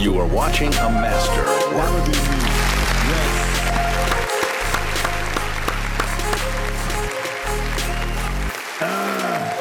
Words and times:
You 0.00 0.18
are 0.18 0.26
watching 0.26 0.68
a 0.68 0.88
master. 0.88 1.44
Ah, 8.80 9.54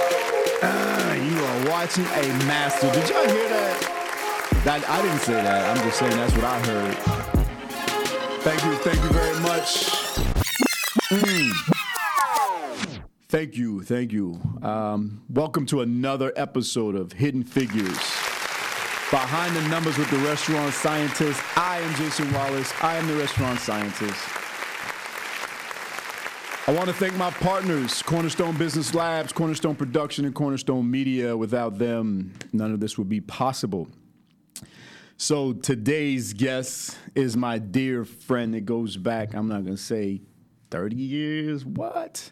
ah, 0.64 1.14
you 1.14 1.44
are 1.44 1.70
watching 1.70 2.06
a 2.06 2.46
master. 2.46 2.90
Did 2.94 3.10
y'all 3.10 3.28
hear 3.28 3.50
that? 3.50 4.62
that? 4.64 4.90
I 4.90 5.02
didn't 5.02 5.20
say 5.20 5.34
that. 5.34 5.78
I'm 5.78 5.84
just 5.84 6.00
saying 6.00 6.16
that's 6.16 6.34
what 6.34 6.46
I 6.46 6.60
heard. 6.68 6.96
Thank 8.42 8.64
you. 8.64 8.76
Thank 8.76 9.04
you 9.04 9.10
very 9.10 9.40
much. 9.42 9.90
Mm. 11.10 11.52
Thank 13.28 13.58
you. 13.58 13.84
Thank 13.84 14.14
you. 14.14 14.40
Um, 14.62 15.22
welcome 15.30 15.66
to 15.66 15.82
another 15.82 16.32
episode 16.38 16.96
of 16.96 17.12
Hidden 17.12 17.44
Figures. 17.44 18.29
Behind 19.12 19.56
the 19.56 19.68
numbers 19.70 19.98
with 19.98 20.12
the 20.12 20.20
restaurant 20.20 20.72
scientist. 20.72 21.42
I 21.58 21.80
am 21.80 21.96
Jason 21.96 22.32
Wallace. 22.32 22.72
I 22.84 22.96
am 22.96 23.08
the 23.08 23.16
restaurant 23.16 23.60
scientist. 23.60 24.22
I 26.68 26.72
want 26.72 26.90
to 26.90 26.94
thank 26.94 27.16
my 27.16 27.32
partners, 27.32 28.04
Cornerstone 28.04 28.56
Business 28.56 28.94
Labs, 28.94 29.34
Cornerstone 29.34 29.76
Production, 29.76 30.26
and 30.26 30.36
Cornerstone 30.36 30.92
Media. 30.92 31.36
Without 31.36 31.80
them, 31.80 32.36
none 32.54 32.72
of 32.72 32.80
this 32.80 33.00
would 33.00 33.10
be 33.10 33.20
possible. 33.20 33.88
So 35.18 35.54
today's 35.54 36.34
guest 36.34 36.96
is 37.16 37.36
my 37.36 37.58
dear 37.58 38.06
friend 38.06 38.54
that 38.54 38.66
goes 38.68 38.96
back, 38.96 39.34
I'm 39.34 39.48
not 39.48 39.64
going 39.64 39.76
to 39.76 39.82
say 39.82 40.22
30 40.70 40.96
years. 40.96 41.66
What? 41.66 42.30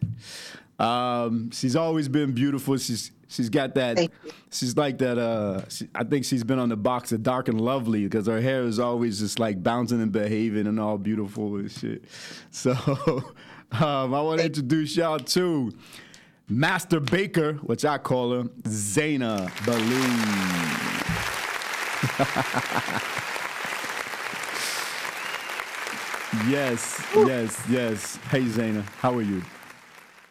Um, 0.77 1.49
she's 1.49 1.75
always 1.75 2.07
been 2.07 2.33
beautiful. 2.33 2.77
She's 2.77 3.09
she's 3.27 3.49
got 3.49 3.75
that. 3.75 4.09
She's 4.51 4.75
like 4.75 4.97
that. 4.99 5.17
Uh, 5.17 5.67
she, 5.69 5.87
I 5.93 6.03
think 6.03 6.25
she's 6.25 6.43
been 6.43 6.59
on 6.59 6.69
the 6.69 6.77
box 6.77 7.11
of 7.11 7.23
Dark 7.23 7.47
and 7.47 7.59
Lovely 7.59 8.03
because 8.03 8.27
her 8.27 8.41
hair 8.41 8.63
is 8.63 8.79
always 8.79 9.19
just 9.19 9.39
like 9.39 9.61
bouncing 9.61 10.01
and 10.01 10.11
behaving 10.11 10.67
and 10.67 10.79
all 10.79 10.97
beautiful 10.97 11.55
and 11.57 11.71
shit. 11.71 12.03
So 12.51 12.71
um, 13.71 14.13
I 14.13 14.21
want 14.21 14.39
to 14.39 14.45
introduce 14.45 14.95
y'all 14.95 15.19
to 15.19 15.71
Master 16.49 16.99
Baker, 16.99 17.53
which 17.55 17.85
I 17.85 17.97
call 17.97 18.31
her 18.31 18.43
Zaina 18.63 19.51
Balloon. 19.65 20.87
yes, 26.49 27.03
yes, 27.15 27.61
yes. 27.69 28.15
Hey 28.29 28.43
Zaina, 28.43 28.83
how 29.01 29.13
are 29.15 29.21
you? 29.21 29.41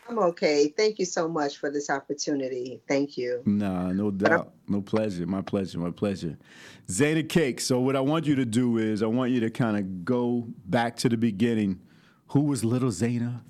I'm 0.08 0.18
okay. 0.20 0.72
Thank 0.76 0.98
you 0.98 1.04
so 1.04 1.28
much 1.28 1.56
for 1.56 1.70
this 1.70 1.90
opportunity. 1.90 2.80
Thank 2.86 3.16
you. 3.16 3.42
Nah, 3.44 3.92
no 3.92 4.10
doubt. 4.10 4.52
No 4.68 4.80
pleasure. 4.80 5.26
My 5.26 5.42
pleasure. 5.42 5.78
My 5.78 5.90
pleasure. 5.90 6.38
Zeta 6.90 7.22
Cake. 7.22 7.60
So 7.60 7.80
what 7.80 7.96
I 7.96 8.00
want 8.00 8.26
you 8.26 8.36
to 8.36 8.44
do 8.44 8.78
is 8.78 9.02
I 9.02 9.06
want 9.06 9.32
you 9.32 9.40
to 9.40 9.50
kind 9.50 9.76
of 9.76 10.04
go 10.04 10.46
back 10.66 10.96
to 10.98 11.08
the 11.08 11.16
beginning. 11.16 11.80
Who 12.28 12.42
was 12.42 12.64
little 12.64 12.90
Zena? 12.90 13.44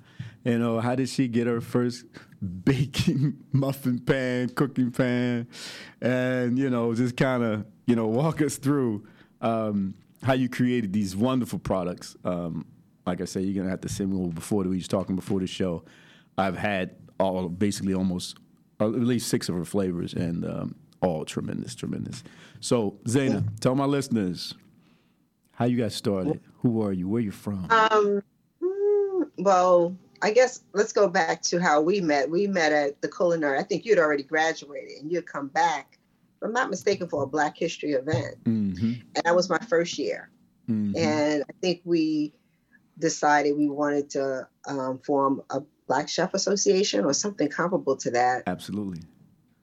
You 0.44 0.58
know, 0.58 0.80
how 0.80 0.94
did 0.94 1.08
she 1.08 1.28
get 1.28 1.46
her 1.46 1.60
first 1.60 2.04
baking 2.64 3.36
muffin 3.52 3.98
pan, 3.98 4.48
cooking 4.50 4.92
pan? 4.92 5.48
And, 6.00 6.58
you 6.58 6.70
know, 6.70 6.94
just 6.94 7.16
kind 7.16 7.42
of, 7.42 7.66
you 7.86 7.96
know, 7.96 8.06
walk 8.06 8.40
us 8.40 8.56
through 8.56 9.06
um, 9.40 9.94
how 10.22 10.32
you 10.34 10.48
created 10.48 10.92
these 10.92 11.14
wonderful 11.14 11.58
products. 11.58 12.16
Um, 12.24 12.64
like 13.06 13.20
I 13.20 13.24
said, 13.24 13.44
you're 13.44 13.54
gonna 13.54 13.70
have 13.70 13.82
to 13.82 13.88
send 13.88 14.12
me 14.12 14.28
before 14.30 14.64
we 14.64 14.76
was 14.76 14.88
talking 14.88 15.16
before 15.16 15.40
the 15.40 15.46
show. 15.46 15.84
I've 16.38 16.56
had 16.56 16.96
all 17.18 17.48
basically 17.48 17.94
almost 17.94 18.36
uh, 18.80 18.88
at 18.88 18.94
least 18.94 19.28
six 19.28 19.48
of 19.48 19.54
her 19.54 19.64
flavors, 19.64 20.12
and 20.12 20.44
um, 20.44 20.74
all 21.00 21.24
tremendous, 21.24 21.74
tremendous. 21.74 22.22
So, 22.60 22.98
Zaina, 23.04 23.44
tell 23.60 23.74
my 23.74 23.84
listeners 23.86 24.54
how 25.52 25.64
you 25.64 25.78
got 25.78 25.92
started. 25.92 26.40
Who 26.58 26.82
are 26.82 26.92
you? 26.92 27.08
Where 27.08 27.22
you 27.22 27.30
from? 27.30 27.66
Um, 27.70 28.22
mm, 28.62 29.28
well, 29.38 29.96
I 30.22 30.30
guess 30.30 30.62
let's 30.72 30.92
go 30.92 31.08
back 31.08 31.42
to 31.42 31.60
how 31.60 31.80
we 31.80 32.00
met. 32.00 32.28
We 32.28 32.46
met 32.46 32.72
at 32.72 33.00
the 33.00 33.08
culinary. 33.08 33.58
I 33.58 33.62
think 33.62 33.84
you'd 33.84 33.98
already 33.98 34.22
graduated 34.22 34.98
and 35.00 35.10
you'd 35.10 35.26
come 35.26 35.48
back, 35.48 35.98
if 36.36 36.42
I'm 36.42 36.52
not 36.52 36.70
mistaken, 36.70 37.08
for 37.08 37.22
a 37.22 37.26
Black 37.26 37.56
History 37.56 37.92
event. 37.92 38.42
mm-hmm. 38.44 38.92
And 39.14 39.24
that 39.24 39.34
was 39.34 39.48
my 39.48 39.58
first 39.58 39.98
year. 39.98 40.30
Mm-hmm. 40.68 40.96
And 40.96 41.44
I 41.48 41.52
think 41.60 41.80
we 41.84 42.34
decided 42.98 43.56
we 43.56 43.68
wanted 43.68 44.10
to 44.10 44.48
um, 44.66 44.98
form 44.98 45.42
a 45.50 45.62
Black 45.86 46.08
Chef 46.08 46.34
Association 46.34 47.04
or 47.04 47.12
something 47.12 47.48
comparable 47.48 47.96
to 47.98 48.10
that. 48.12 48.42
Absolutely. 48.46 49.02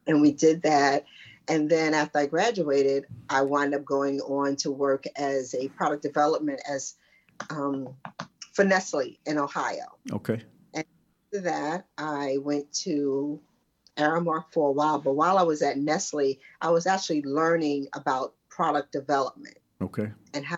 and 0.07 0.21
we 0.21 0.31
did 0.31 0.61
that. 0.63 1.05
And 1.47 1.69
then 1.69 1.93
after 1.93 2.19
I 2.19 2.25
graduated, 2.27 3.05
I 3.29 3.41
wound 3.41 3.73
up 3.75 3.83
going 3.83 4.21
on 4.21 4.55
to 4.57 4.71
work 4.71 5.03
as 5.17 5.53
a 5.53 5.67
product 5.69 6.01
development 6.03 6.61
as 6.69 6.95
um, 7.49 7.95
for 8.53 8.63
Nestle 8.63 9.17
in 9.25 9.37
Ohio. 9.37 9.97
Okay. 10.11 10.41
And 10.73 10.85
after 11.33 11.41
that, 11.41 11.85
I 11.97 12.37
went 12.41 12.71
to 12.83 13.41
Aramark 13.97 14.45
for 14.53 14.69
a 14.69 14.71
while. 14.71 14.99
But 14.99 15.13
while 15.13 15.37
I 15.37 15.43
was 15.43 15.61
at 15.61 15.77
Nestle, 15.77 16.39
I 16.61 16.69
was 16.69 16.87
actually 16.87 17.23
learning 17.23 17.87
about 17.93 18.35
product 18.49 18.91
development 18.93 19.57
Okay. 19.81 20.11
and 20.33 20.45
how 20.45 20.57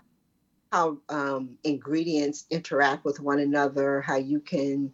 how 0.71 0.97
um, 1.09 1.57
ingredients 1.63 2.45
interact 2.49 3.05
with 3.05 3.19
one 3.21 3.39
another, 3.39 4.01
how 4.01 4.17
you 4.17 4.39
can 4.41 4.91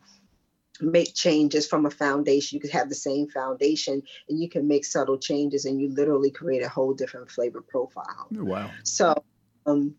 make 0.81 1.13
changes 1.13 1.67
from 1.67 1.85
a 1.85 1.91
foundation. 1.91 2.55
You 2.55 2.61
could 2.61 2.71
have 2.71 2.89
the 2.89 2.95
same 2.95 3.27
foundation 3.27 4.01
and 4.29 4.39
you 4.39 4.49
can 4.49 4.67
make 4.67 4.85
subtle 4.85 5.17
changes 5.17 5.65
and 5.65 5.79
you 5.79 5.89
literally 5.89 6.31
create 6.31 6.63
a 6.63 6.69
whole 6.69 6.93
different 6.93 7.29
flavor 7.29 7.61
profile. 7.61 8.27
Wow. 8.31 8.71
So, 8.83 9.23
um, 9.65 9.95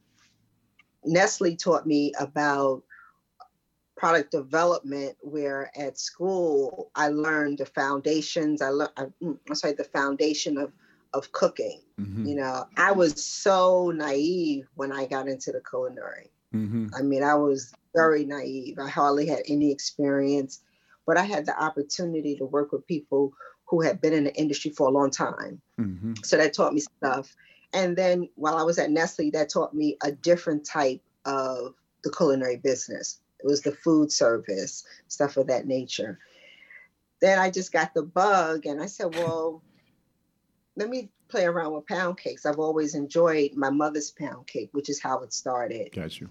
Nestle 1.04 1.56
taught 1.56 1.86
me 1.86 2.12
about 2.18 2.82
product 3.96 4.32
development, 4.32 5.16
where 5.20 5.70
at 5.76 5.98
school 5.98 6.90
I 6.94 7.08
learned 7.08 7.58
the 7.58 7.66
foundations. 7.66 8.60
I 8.60 8.70
learned, 8.70 8.92
I'm 8.98 9.54
sorry, 9.54 9.74
the 9.74 9.84
foundation 9.84 10.58
of 10.58 10.72
of 11.14 11.30
cooking. 11.32 11.80
Mm-hmm. 12.00 12.26
You 12.26 12.36
know, 12.36 12.64
I 12.76 12.92
was 12.92 13.22
so 13.22 13.92
naive 13.94 14.66
when 14.74 14.92
I 14.92 15.06
got 15.06 15.28
into 15.28 15.52
the 15.52 15.60
culinary. 15.60 16.30
Mm-hmm. 16.54 16.88
I 16.94 17.02
mean, 17.02 17.22
I 17.22 17.34
was 17.34 17.72
very 17.94 18.24
naive. 18.24 18.78
I 18.78 18.88
hardly 18.88 19.26
had 19.26 19.42
any 19.46 19.70
experience, 19.70 20.60
but 21.06 21.16
I 21.16 21.24
had 21.24 21.46
the 21.46 21.62
opportunity 21.62 22.36
to 22.36 22.44
work 22.44 22.72
with 22.72 22.86
people 22.86 23.32
who 23.66 23.80
had 23.80 24.00
been 24.00 24.12
in 24.12 24.24
the 24.24 24.34
industry 24.34 24.70
for 24.70 24.88
a 24.88 24.90
long 24.90 25.10
time. 25.10 25.60
Mm-hmm. 25.80 26.14
So 26.22 26.36
that 26.36 26.52
taught 26.52 26.74
me 26.74 26.80
stuff. 26.80 27.34
And 27.72 27.96
then 27.96 28.28
while 28.34 28.56
I 28.56 28.62
was 28.62 28.78
at 28.78 28.90
Nestle, 28.90 29.30
that 29.30 29.48
taught 29.48 29.74
me 29.74 29.96
a 30.02 30.12
different 30.12 30.66
type 30.66 31.00
of 31.24 31.74
the 32.04 32.10
culinary 32.10 32.56
business. 32.56 33.20
It 33.40 33.46
was 33.46 33.62
the 33.62 33.72
food 33.72 34.12
service, 34.12 34.84
stuff 35.08 35.36
of 35.36 35.46
that 35.46 35.66
nature. 35.66 36.18
Then 37.20 37.38
I 37.38 37.50
just 37.50 37.72
got 37.72 37.94
the 37.94 38.02
bug 38.02 38.66
and 38.66 38.82
I 38.82 38.86
said, 38.86 39.14
well, 39.14 39.62
let 40.76 40.88
me 40.88 41.10
play 41.28 41.44
around 41.44 41.72
with 41.72 41.86
pound 41.86 42.18
cakes. 42.18 42.44
I've 42.44 42.58
always 42.58 42.94
enjoyed 42.94 43.54
my 43.54 43.70
mother's 43.70 44.10
pound 44.10 44.46
cake, 44.46 44.68
which 44.72 44.90
is 44.90 45.00
how 45.00 45.20
it 45.20 45.32
started. 45.32 45.92
Got 45.92 46.20
you. 46.20 46.28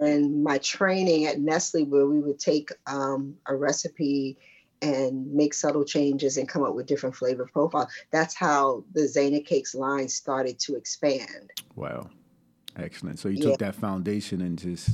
And 0.00 0.42
my 0.42 0.58
training 0.58 1.26
at 1.26 1.40
Nestle, 1.40 1.84
where 1.84 2.06
we 2.06 2.20
would 2.20 2.38
take 2.38 2.70
um, 2.86 3.34
a 3.46 3.54
recipe 3.54 4.36
and 4.82 5.32
make 5.32 5.54
subtle 5.54 5.84
changes 5.84 6.36
and 6.36 6.48
come 6.48 6.62
up 6.62 6.74
with 6.74 6.86
different 6.86 7.14
flavor 7.14 7.48
profiles. 7.52 7.88
That's 8.10 8.34
how 8.34 8.84
the 8.92 9.02
Zana 9.02 9.44
Cakes 9.44 9.74
line 9.74 10.08
started 10.08 10.58
to 10.60 10.74
expand. 10.74 11.50
Wow. 11.76 12.10
Excellent. 12.76 13.18
So 13.18 13.28
you 13.28 13.36
Yeah. 13.38 13.50
took 13.50 13.58
that 13.60 13.74
foundation 13.76 14.40
and 14.42 14.58
just 14.58 14.90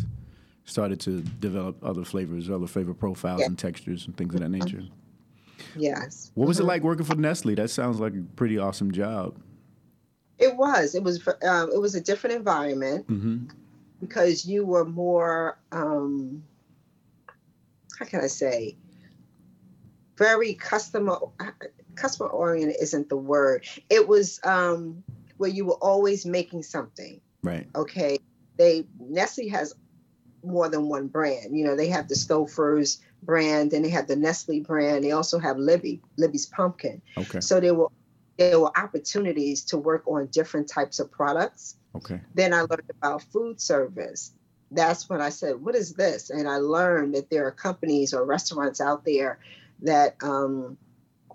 started 0.65 1.01
to 1.01 1.23
develop 1.23 1.83
other 1.83 2.05
flavors, 2.05 2.51
other 2.51 2.67
flavor 2.67 2.95
profiles 2.95 3.41
Yeah. 3.41 3.47
and 3.47 3.59
textures 3.59 4.07
and 4.07 4.17
things 4.17 4.35
of 4.35 4.41
that 4.43 4.51
nature. 4.51 4.83
Yes. 5.75 6.31
What 6.35 6.47
was 6.47 6.61
it 6.61 6.65
Mhm. 6.65 6.69
like 6.69 6.83
working 6.85 7.05
for 7.07 7.17
Nestle? 7.17 7.55
That 7.55 7.71
sounds 7.71 7.99
like 8.01 8.15
a 8.15 8.23
pretty 8.37 8.59
awesome 8.59 8.93
job. 8.93 9.41
It 10.39 10.57
was. 10.57 10.95
It 10.95 11.03
was. 11.03 11.27
Um, 11.43 11.71
it 11.73 11.81
was 11.81 11.95
a 11.95 12.01
different 12.01 12.37
environment 12.37 13.07
Mm-hmm. 13.09 13.47
Because 14.01 14.47
you 14.47 14.65
were 14.65 14.85
more. 14.85 15.59
Um, 15.73 16.43
how 17.99 18.07
can 18.07 18.21
I 18.21 18.29
say? 18.29 18.77
Very 20.17 20.55
customer 20.55 21.19
customer 21.95 22.29
oriented 22.29 22.77
isn't 22.81 23.09
the 23.09 23.17
word. 23.17 23.67
It 23.89 24.07
was 24.09 24.41
um, 24.45 25.03
where 25.37 25.51
you 25.51 25.65
were 25.65 25.75
always 25.75 26.27
making 26.27 26.63
something. 26.63 27.21
Right. 27.43 27.67
okay 27.75 28.19
they 28.59 28.85
nestle 28.99 29.49
has 29.49 29.73
more 30.45 30.69
than 30.69 30.91
one 30.91 31.07
brand 31.07 31.57
you 31.57 31.65
know 31.65 31.75
they 31.75 31.89
have 31.89 32.07
the 32.07 32.15
Stouffer's 32.15 33.01
brand 33.23 33.73
and 33.73 33.83
they 33.83 33.89
have 33.89 34.09
the 34.09 34.17
nestle 34.17 34.61
brand 34.61 35.05
they 35.05 35.13
also 35.13 35.39
have 35.39 35.57
libby 35.57 36.03
libby's 36.19 36.45
pumpkin 36.45 37.01
Okay. 37.17 37.41
so 37.41 37.59
there 37.59 37.73
were 37.73 37.89
there 38.37 38.61
were 38.61 38.71
opportunities 38.79 39.65
to 39.65 39.79
work 39.79 40.07
on 40.07 40.27
different 40.27 40.69
types 40.69 40.99
of 40.99 41.11
products 41.11 41.77
Okay. 41.95 42.21
then 42.35 42.53
i 42.53 42.61
learned 42.61 42.91
about 42.91 43.23
food 43.23 43.61
service 43.61 44.33
that's 44.71 45.09
when 45.09 45.21
i 45.21 45.29
said 45.29 45.57
what 45.57 45.75
is 45.75 45.95
this 45.95 46.31
and 46.31 46.49
i 46.49 46.57
learned 46.57 47.15
that 47.15 47.31
there 47.31 47.47
are 47.47 47.53
companies 47.53 48.15
or 48.15 48.25
restaurants 48.25 48.81
out 48.81 49.05
there 49.05 49.39
that 49.83 50.17
um, 50.23 50.77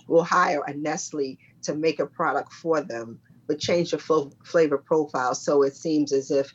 will 0.08 0.24
hire 0.24 0.64
a 0.68 0.74
nestle 0.74 1.38
to 1.64 1.76
make 1.76 2.00
a 2.00 2.06
product 2.06 2.54
for 2.54 2.82
them 2.82 3.20
but 3.48 3.60
change 3.60 3.92
the 3.92 3.98
fl- 3.98 4.30
flavor 4.44 4.78
profile 4.78 5.36
so 5.36 5.64
it 5.64 5.76
seems 5.76 6.14
as 6.14 6.32
if 6.32 6.54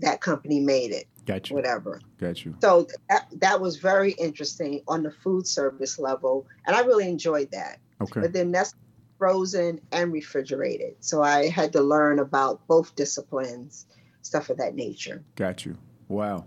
that 0.00 0.20
company 0.20 0.60
made 0.60 0.92
it. 0.92 1.06
Got 1.24 1.50
you. 1.50 1.56
Whatever. 1.56 2.00
Got 2.18 2.44
you. 2.44 2.56
So 2.60 2.86
that, 3.08 3.26
that 3.40 3.60
was 3.60 3.76
very 3.76 4.12
interesting 4.12 4.82
on 4.86 5.02
the 5.02 5.10
food 5.10 5.46
service 5.46 5.98
level, 5.98 6.46
and 6.66 6.76
I 6.76 6.80
really 6.80 7.08
enjoyed 7.08 7.50
that. 7.52 7.78
Okay. 8.00 8.20
But 8.20 8.32
then 8.32 8.52
that's 8.52 8.74
frozen 9.18 9.80
and 9.92 10.12
refrigerated, 10.12 10.96
so 11.00 11.22
I 11.22 11.48
had 11.48 11.72
to 11.72 11.82
learn 11.82 12.18
about 12.18 12.66
both 12.66 12.94
disciplines, 12.96 13.86
stuff 14.22 14.50
of 14.50 14.58
that 14.58 14.74
nature. 14.74 15.22
Got 15.36 15.64
you. 15.64 15.76
Wow. 16.08 16.44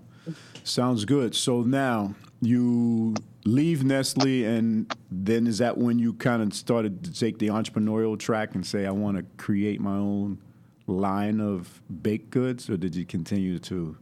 Sounds 0.63 1.05
good. 1.05 1.33
So 1.35 1.61
now 1.61 2.13
you 2.41 3.15
leave 3.45 3.83
Nestle, 3.83 4.45
and 4.45 4.93
then 5.11 5.47
is 5.47 5.57
that 5.57 5.77
when 5.77 5.97
you 5.99 6.13
kind 6.13 6.41
of 6.41 6.53
started 6.53 7.03
to 7.05 7.13
take 7.13 7.39
the 7.39 7.47
entrepreneurial 7.47 8.17
track 8.17 8.55
and 8.55 8.65
say, 8.65 8.85
I 8.85 8.91
want 8.91 9.17
to 9.17 9.23
create 9.37 9.81
my 9.81 9.95
own 9.95 10.39
line 10.87 11.39
of 11.39 11.81
baked 12.01 12.31
goods, 12.31 12.69
or 12.69 12.77
did 12.77 12.95
you 12.95 13.05
continue 13.05 13.59
to 13.59 13.97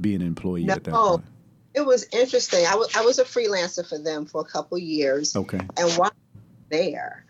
be 0.00 0.14
an 0.14 0.22
employee 0.22 0.68
at 0.68 0.84
that 0.84 0.90
No. 0.90 1.18
point? 1.18 1.24
It 1.74 1.84
was 1.84 2.06
interesting. 2.12 2.64
I 2.66 2.76
was 2.76 2.94
I 2.94 3.00
was 3.00 3.18
a 3.18 3.24
freelancer 3.24 3.84
for 3.86 3.98
them 3.98 4.26
for 4.26 4.40
a 4.40 4.44
couple 4.44 4.78
years. 4.78 5.34
Okay. 5.34 5.58
And 5.76 5.92
while 5.92 6.12
there, 6.70 7.24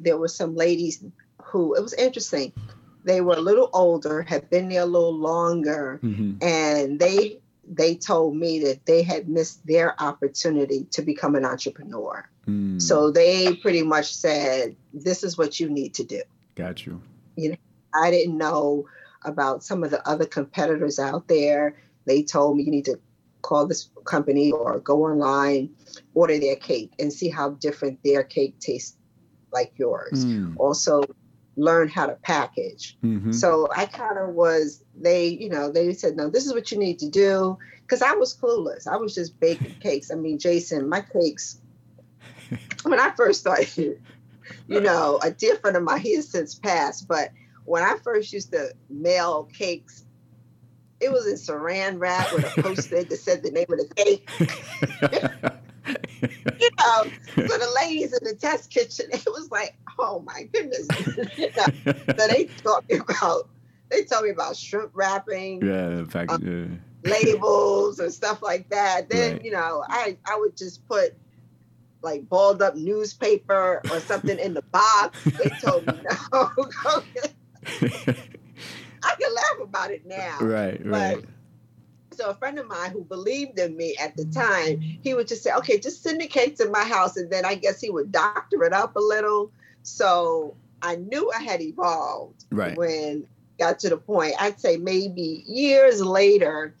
there 0.00 0.16
were 0.16 0.28
some 0.28 0.54
ladies 0.54 1.04
who 1.42 1.74
it 1.74 1.82
was 1.82 1.92
interesting. 1.94 2.52
They 3.04 3.20
were 3.20 3.34
a 3.34 3.40
little 3.40 3.70
older, 3.72 4.22
had 4.22 4.50
been 4.50 4.68
there 4.68 4.82
a 4.82 4.86
little 4.86 5.14
longer, 5.14 5.98
hmm 6.02 6.32
and 6.42 6.98
they 6.98 7.38
they 7.72 7.94
told 7.94 8.34
me 8.34 8.58
that 8.64 8.84
they 8.86 9.02
had 9.02 9.28
missed 9.28 9.64
their 9.66 9.94
opportunity 10.02 10.84
to 10.90 11.02
become 11.02 11.36
an 11.36 11.44
entrepreneur. 11.44 12.28
Mm, 12.48 12.82
So 12.82 13.12
they 13.12 13.54
pretty 13.56 13.82
much 13.82 14.12
said, 14.14 14.74
"This 14.92 15.22
is 15.22 15.38
what 15.38 15.60
you 15.60 15.68
need 15.68 15.94
to 15.94 16.04
do." 16.04 16.22
got 16.56 16.84
you. 16.84 17.00
You 17.36 17.50
know, 17.50 17.56
I 17.94 18.10
didn't 18.10 18.36
know 18.36 18.86
about 19.24 19.62
some 19.62 19.84
of 19.84 19.90
the 19.90 20.06
other 20.08 20.26
competitors 20.26 20.98
out 20.98 21.28
there. 21.28 21.76
They 22.06 22.22
told 22.22 22.56
me 22.56 22.64
you 22.64 22.70
need 22.70 22.86
to 22.86 22.98
call 23.42 23.66
this 23.66 23.88
company 24.04 24.52
or 24.52 24.78
go 24.80 25.04
online, 25.04 25.70
order 26.14 26.38
their 26.38 26.56
cake, 26.56 26.92
and 26.98 27.12
see 27.12 27.28
how 27.28 27.50
different 27.50 27.98
their 28.02 28.22
cake 28.22 28.58
tastes 28.58 28.96
like 29.52 29.72
yours. 29.76 30.24
Mm, 30.24 30.54
Also, 30.56 31.02
learn 31.56 31.88
how 31.88 32.06
to 32.06 32.14
package. 32.14 32.96
mhm. 33.04 33.34
So 33.34 33.68
I 33.74 33.86
kind 33.86 34.18
of 34.18 34.30
was, 34.30 34.82
they, 34.98 35.28
you 35.28 35.48
know, 35.50 35.70
they 35.70 35.92
said, 35.92 36.16
no, 36.16 36.30
this 36.30 36.46
is 36.46 36.54
what 36.54 36.70
you 36.72 36.78
need 36.78 36.98
to 37.00 37.08
do. 37.08 37.58
Because 37.82 38.02
I 38.02 38.12
was 38.14 38.36
clueless. 38.36 38.86
I 38.86 38.96
was 38.96 39.14
just 39.14 39.38
baking 39.40 39.74
cakes. 39.80 40.10
I 40.10 40.14
mean, 40.14 40.38
Jason, 40.38 40.88
my 40.88 41.00
cakes, 41.00 41.60
when 42.84 43.00
I 43.00 43.10
first 43.16 43.40
started, 43.40 44.00
you 44.68 44.80
know, 44.80 45.18
a 45.22 45.30
dear 45.30 45.56
friend 45.56 45.76
of 45.76 45.82
mine, 45.82 46.00
he 46.00 46.14
has 46.16 46.28
since 46.28 46.54
passed, 46.54 47.08
but 47.08 47.30
when 47.64 47.82
I 47.82 47.96
first 48.02 48.32
used 48.32 48.52
to 48.52 48.72
mail 48.88 49.44
cakes, 49.44 50.04
it 51.00 51.10
was 51.10 51.26
in 51.26 51.34
saran 51.34 51.98
wrap 52.00 52.32
with 52.32 52.44
a 52.44 52.50
post-it 52.62 53.08
that 53.08 53.16
said 53.16 53.42
the 53.42 53.50
name 53.50 53.66
of 53.70 53.78
the 53.78 53.94
cake. 53.94 54.28
You 56.60 56.70
know, 56.78 57.04
so 57.36 57.42
the 57.58 57.72
ladies 57.82 58.12
in 58.12 58.22
the 58.22 58.34
test 58.34 58.70
kitchen, 58.70 59.06
it 59.12 59.24
was 59.26 59.50
like, 59.50 59.76
oh 59.98 60.20
my 60.20 60.44
goodness. 60.52 60.86
You 61.38 61.48
know, 61.56 61.92
so 62.18 62.28
they 62.28 62.44
taught 62.62 62.88
me 62.88 62.96
about 62.98 63.48
they 63.90 64.04
told 64.04 64.24
me 64.24 64.30
about 64.30 64.56
shrink 64.56 64.90
wrapping, 64.94 65.64
yeah, 65.64 65.88
in 65.88 66.06
fact, 66.06 66.30
um, 66.32 66.80
yeah. 67.04 67.10
labels 67.12 67.98
and 67.98 68.12
stuff 68.12 68.42
like 68.42 68.68
that. 68.70 69.08
Then, 69.08 69.32
Right. 69.34 69.44
you 69.44 69.50
know, 69.52 69.84
I 69.88 70.16
I 70.26 70.36
would 70.38 70.56
just 70.56 70.86
put 70.86 71.14
like 72.02 72.28
balled 72.28 72.62
up 72.62 72.76
newspaper 72.76 73.80
or 73.90 74.00
something 74.00 74.38
in 74.38 74.54
the 74.54 74.62
box. 74.62 75.18
They 75.24 75.50
told 75.60 75.86
me 75.86 75.94
no. 76.32 76.50
I 79.02 79.14
can 79.18 79.34
laugh 79.34 79.60
about 79.62 79.90
it 79.90 80.06
now. 80.06 80.38
right, 80.40 80.84
right. 80.84 81.24
So 82.20 82.28
a 82.28 82.34
friend 82.34 82.58
of 82.58 82.66
mine 82.66 82.90
who 82.90 83.02
believed 83.02 83.58
in 83.58 83.78
me 83.78 83.96
at 83.96 84.14
the 84.14 84.26
time, 84.26 84.78
he 84.80 85.14
would 85.14 85.26
just 85.26 85.42
say, 85.42 85.52
"Okay, 85.52 85.78
just 85.78 86.02
send 86.02 86.20
the 86.20 86.26
cake 86.26 86.54
to 86.56 86.68
my 86.68 86.84
house," 86.84 87.16
and 87.16 87.30
then 87.30 87.46
I 87.46 87.54
guess 87.54 87.80
he 87.80 87.88
would 87.88 88.12
doctor 88.12 88.62
it 88.64 88.74
up 88.74 88.94
a 88.94 89.00
little. 89.00 89.50
So 89.84 90.54
I 90.82 90.96
knew 90.96 91.32
I 91.34 91.42
had 91.42 91.62
evolved 91.62 92.44
Right. 92.50 92.76
when 92.76 93.26
got 93.58 93.78
to 93.80 93.88
the 93.88 93.96
point. 93.96 94.34
I'd 94.38 94.60
say 94.60 94.76
maybe 94.76 95.44
years 95.46 96.02
later, 96.02 96.74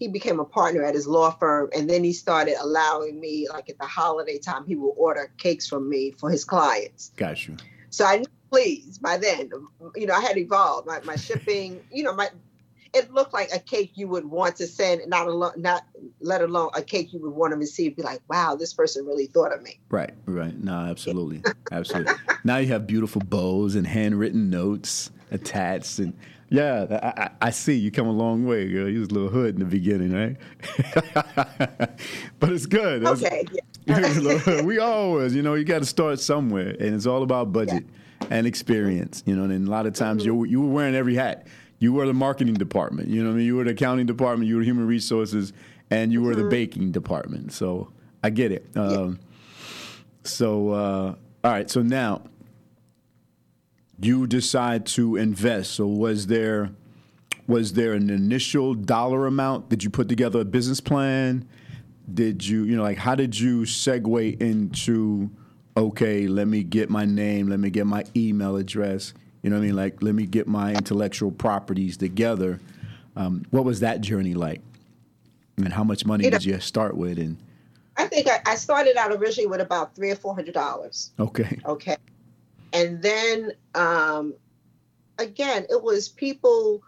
he 0.00 0.08
became 0.08 0.40
a 0.40 0.44
partner 0.44 0.82
at 0.82 0.94
his 0.94 1.06
law 1.06 1.30
firm, 1.30 1.70
and 1.72 1.88
then 1.88 2.02
he 2.02 2.12
started 2.12 2.56
allowing 2.60 3.20
me, 3.20 3.46
like 3.50 3.70
at 3.70 3.78
the 3.78 3.86
holiday 3.86 4.38
time, 4.38 4.64
he 4.66 4.74
would 4.74 4.94
order 4.96 5.30
cakes 5.38 5.68
from 5.68 5.88
me 5.88 6.10
for 6.10 6.28
his 6.28 6.44
clients. 6.44 7.12
Got 7.16 7.46
you. 7.46 7.56
So 7.90 8.04
I 8.04 8.16
knew, 8.16 8.26
please, 8.50 8.98
by 8.98 9.16
then, 9.16 9.48
you 9.94 10.06
know, 10.06 10.14
I 10.14 10.20
had 10.20 10.38
evolved. 10.38 10.88
My, 10.88 11.00
my 11.02 11.14
shipping, 11.14 11.84
you 11.92 12.02
know, 12.02 12.14
my 12.14 12.30
it 12.94 13.12
looked 13.12 13.32
like 13.32 13.50
a 13.52 13.58
cake 13.58 13.92
you 13.94 14.08
would 14.08 14.24
want 14.26 14.56
to 14.56 14.66
send, 14.66 15.02
not 15.08 15.26
alone, 15.26 15.52
not 15.56 15.84
let 16.20 16.42
alone 16.42 16.70
a 16.74 16.82
cake 16.82 17.12
you 17.12 17.20
would 17.20 17.32
want 17.32 17.52
to 17.52 17.56
receive. 17.56 17.96
Be 17.96 18.02
like, 18.02 18.20
wow, 18.28 18.54
this 18.54 18.74
person 18.74 19.06
really 19.06 19.26
thought 19.26 19.52
of 19.52 19.62
me. 19.62 19.78
Right, 19.90 20.12
right. 20.26 20.56
No, 20.62 20.74
absolutely, 20.74 21.42
absolutely. 21.70 22.14
now 22.44 22.58
you 22.58 22.68
have 22.68 22.86
beautiful 22.86 23.22
bows 23.22 23.74
and 23.74 23.86
handwritten 23.86 24.50
notes 24.50 25.10
attached, 25.30 25.98
and 25.98 26.12
yeah, 26.50 26.86
I, 27.02 27.22
I, 27.22 27.30
I 27.46 27.50
see 27.50 27.74
you 27.74 27.90
come 27.90 28.06
a 28.06 28.12
long 28.12 28.44
way, 28.44 28.70
girl. 28.70 28.88
You 28.88 29.00
was 29.00 29.08
a 29.08 29.14
little 29.14 29.30
hood 29.30 29.54
in 29.54 29.60
the 29.60 29.66
beginning, 29.66 30.12
right? 30.12 30.36
but 32.38 32.52
it's 32.52 32.66
good. 32.66 33.02
That's- 33.02 33.22
Okay, 33.22 33.44
yeah. 33.86 34.62
we 34.62 34.78
always, 34.78 35.34
you 35.34 35.42
know, 35.42 35.54
you 35.54 35.64
got 35.64 35.80
to 35.80 35.86
start 35.86 36.20
somewhere, 36.20 36.68
and 36.68 36.94
it's 36.94 37.06
all 37.06 37.22
about 37.22 37.52
budget 37.52 37.84
and 38.30 38.46
experience, 38.46 39.22
you 39.26 39.34
know. 39.34 39.44
And 39.44 39.66
a 39.66 39.70
lot 39.70 39.86
of 39.86 39.94
times, 39.94 40.22
mm-hmm. 40.22 40.32
you 40.32 40.44
you 40.44 40.60
were 40.60 40.72
wearing 40.72 40.94
every 40.94 41.14
hat. 41.14 41.46
You 41.82 41.92
were 41.92 42.06
the 42.06 42.14
marketing 42.14 42.54
department, 42.54 43.08
you 43.08 43.22
know. 43.24 43.30
what 43.30 43.34
I 43.34 43.36
mean, 43.38 43.46
you 43.46 43.56
were 43.56 43.64
the 43.64 43.72
accounting 43.72 44.06
department, 44.06 44.48
you 44.48 44.56
were 44.56 44.62
human 44.62 44.86
resources, 44.86 45.52
and 45.90 46.12
you 46.12 46.22
were 46.22 46.36
the 46.36 46.44
baking 46.44 46.92
department. 46.92 47.52
So 47.52 47.92
I 48.22 48.30
get 48.30 48.52
it. 48.52 48.64
Um, 48.76 49.18
So 50.22 50.70
uh, 50.70 51.14
all 51.42 51.50
right, 51.50 51.68
so 51.68 51.82
now 51.82 52.22
you 54.00 54.28
decide 54.28 54.86
to 54.86 55.16
invest. 55.16 55.72
So 55.72 55.88
was 55.88 56.28
there 56.28 56.70
was 57.48 57.72
there 57.72 57.94
an 57.94 58.10
initial 58.10 58.74
dollar 58.74 59.26
amount? 59.26 59.68
Did 59.68 59.82
you 59.82 59.90
put 59.90 60.08
together 60.08 60.40
a 60.40 60.44
business 60.44 60.80
plan? 60.80 61.48
Did 62.14 62.46
you, 62.46 62.62
you 62.62 62.76
know, 62.76 62.82
like 62.84 62.98
how 62.98 63.16
did 63.16 63.38
you 63.38 63.62
segue 63.62 64.40
into 64.40 65.30
okay, 65.76 66.28
let 66.28 66.46
me 66.46 66.62
get 66.62 66.90
my 66.90 67.04
name, 67.04 67.48
let 67.48 67.58
me 67.58 67.70
get 67.70 67.86
my 67.86 68.04
email 68.14 68.56
address, 68.56 69.14
you 69.42 69.50
know 69.50 69.56
what 69.56 69.62
I 69.62 69.66
mean? 69.66 69.76
Like 69.76 70.02
let 70.02 70.14
me 70.14 70.26
get 70.26 70.46
my 70.48 70.72
intellectual 70.72 71.30
properties 71.30 71.96
together. 71.96 72.60
Um, 73.16 73.44
what 73.50 73.64
was 73.64 73.80
that 73.80 74.00
journey 74.00 74.34
like? 74.34 74.60
And 75.58 75.72
how 75.72 75.84
much 75.84 76.06
money 76.06 76.24
know- 76.24 76.30
did 76.38 76.44
you 76.44 76.58
start 76.60 76.96
with? 76.96 77.18
And 77.18 77.36
I 77.96 78.06
think 78.06 78.26
I, 78.28 78.40
I 78.46 78.54
started 78.54 78.96
out 78.96 79.12
originally 79.12 79.46
with 79.48 79.60
about 79.60 79.94
three 79.94 80.10
or 80.10 80.16
four 80.16 80.34
hundred 80.34 80.54
dollars. 80.54 81.10
okay, 81.20 81.58
Okay. 81.66 81.96
And 82.72 83.02
then 83.02 83.52
um 83.74 84.34
again, 85.18 85.66
it 85.68 85.82
was 85.82 86.08
people 86.08 86.82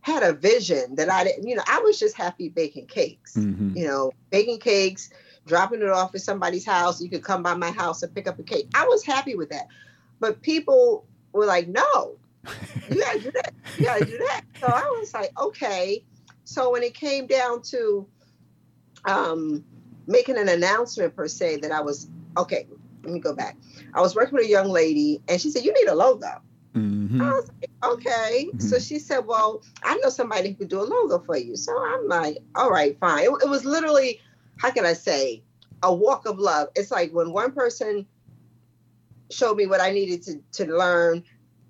had 0.00 0.24
a 0.24 0.32
vision 0.32 0.96
that 0.96 1.08
I 1.08 1.22
didn't, 1.22 1.46
you 1.46 1.54
know, 1.54 1.62
I 1.68 1.78
was 1.78 1.96
just 1.98 2.16
happy 2.16 2.48
baking 2.48 2.86
cakes. 2.86 3.34
Mhm. 3.36 3.76
You 3.76 3.86
know, 3.86 4.12
baking 4.30 4.58
cakes, 4.58 5.10
dropping 5.46 5.80
it 5.80 5.88
off 5.90 6.12
at 6.16 6.22
somebody's 6.22 6.66
house. 6.66 7.00
You 7.00 7.08
could 7.08 7.22
come 7.22 7.42
by 7.44 7.54
my 7.54 7.70
house 7.70 8.02
and 8.02 8.12
pick 8.12 8.26
up 8.26 8.38
a 8.38 8.42
cake. 8.42 8.68
I 8.74 8.84
was 8.86 9.04
happy 9.04 9.36
with 9.36 9.50
that. 9.50 9.68
But 10.22 10.40
people 10.40 11.04
were 11.32 11.46
like, 11.46 11.66
no, 11.66 12.16
you 12.88 13.02
gotta 13.02 13.20
do 13.20 13.30
that. 13.32 13.52
You 13.76 13.84
gotta 13.84 14.04
do 14.04 14.16
that. 14.16 14.42
So 14.54 14.68
I 14.68 14.80
was 15.00 15.12
like, 15.12 15.32
okay. 15.38 16.04
So 16.44 16.70
when 16.70 16.84
it 16.84 16.94
came 16.94 17.26
down 17.26 17.60
to 17.70 18.06
um, 19.04 19.64
making 20.06 20.38
an 20.38 20.48
announcement 20.48 21.16
per 21.16 21.26
se 21.26 21.56
that 21.58 21.72
I 21.72 21.80
was 21.80 22.08
okay. 22.36 22.68
Let 23.02 23.12
me 23.12 23.18
go 23.18 23.34
back. 23.34 23.56
I 23.94 24.00
was 24.00 24.14
working 24.14 24.34
with 24.34 24.46
a 24.46 24.48
young 24.48 24.68
lady, 24.68 25.20
and 25.28 25.40
she 25.40 25.50
said, 25.50 25.64
"You 25.64 25.72
need 25.74 25.88
a 25.88 25.94
logo." 25.94 26.40
hmm 26.72 27.20
I 27.20 27.30
was 27.30 27.50
like, 27.60 27.92
"Okay." 27.92 28.48
So 28.58 28.78
she 28.78 29.00
said, 29.00 29.26
"Well, 29.26 29.62
I 29.82 29.96
know 29.96 30.08
somebody 30.08 30.50
who 30.50 30.54
could 30.54 30.68
do 30.68 30.80
a 30.80 30.86
logo 30.86 31.18
for 31.18 31.36
you." 31.36 31.56
So 31.56 31.76
I'm 31.76 32.06
like, 32.06 32.38
"All 32.54 32.70
right, 32.70 32.96
fine." 33.00 33.24
It, 33.24 33.30
it 33.42 33.48
was 33.48 33.64
literally, 33.64 34.20
how 34.58 34.70
can 34.70 34.86
I 34.86 34.92
say, 34.92 35.42
a 35.82 35.92
walk 35.92 36.26
of 36.26 36.38
love. 36.38 36.68
It's 36.76 36.92
like 36.92 37.12
when 37.12 37.32
one 37.32 37.50
person 37.50 38.06
showed 39.32 39.56
me 39.56 39.66
what 39.66 39.80
I 39.80 39.90
needed 39.90 40.22
to 40.24 40.64
to 40.64 40.72
learn, 40.76 41.24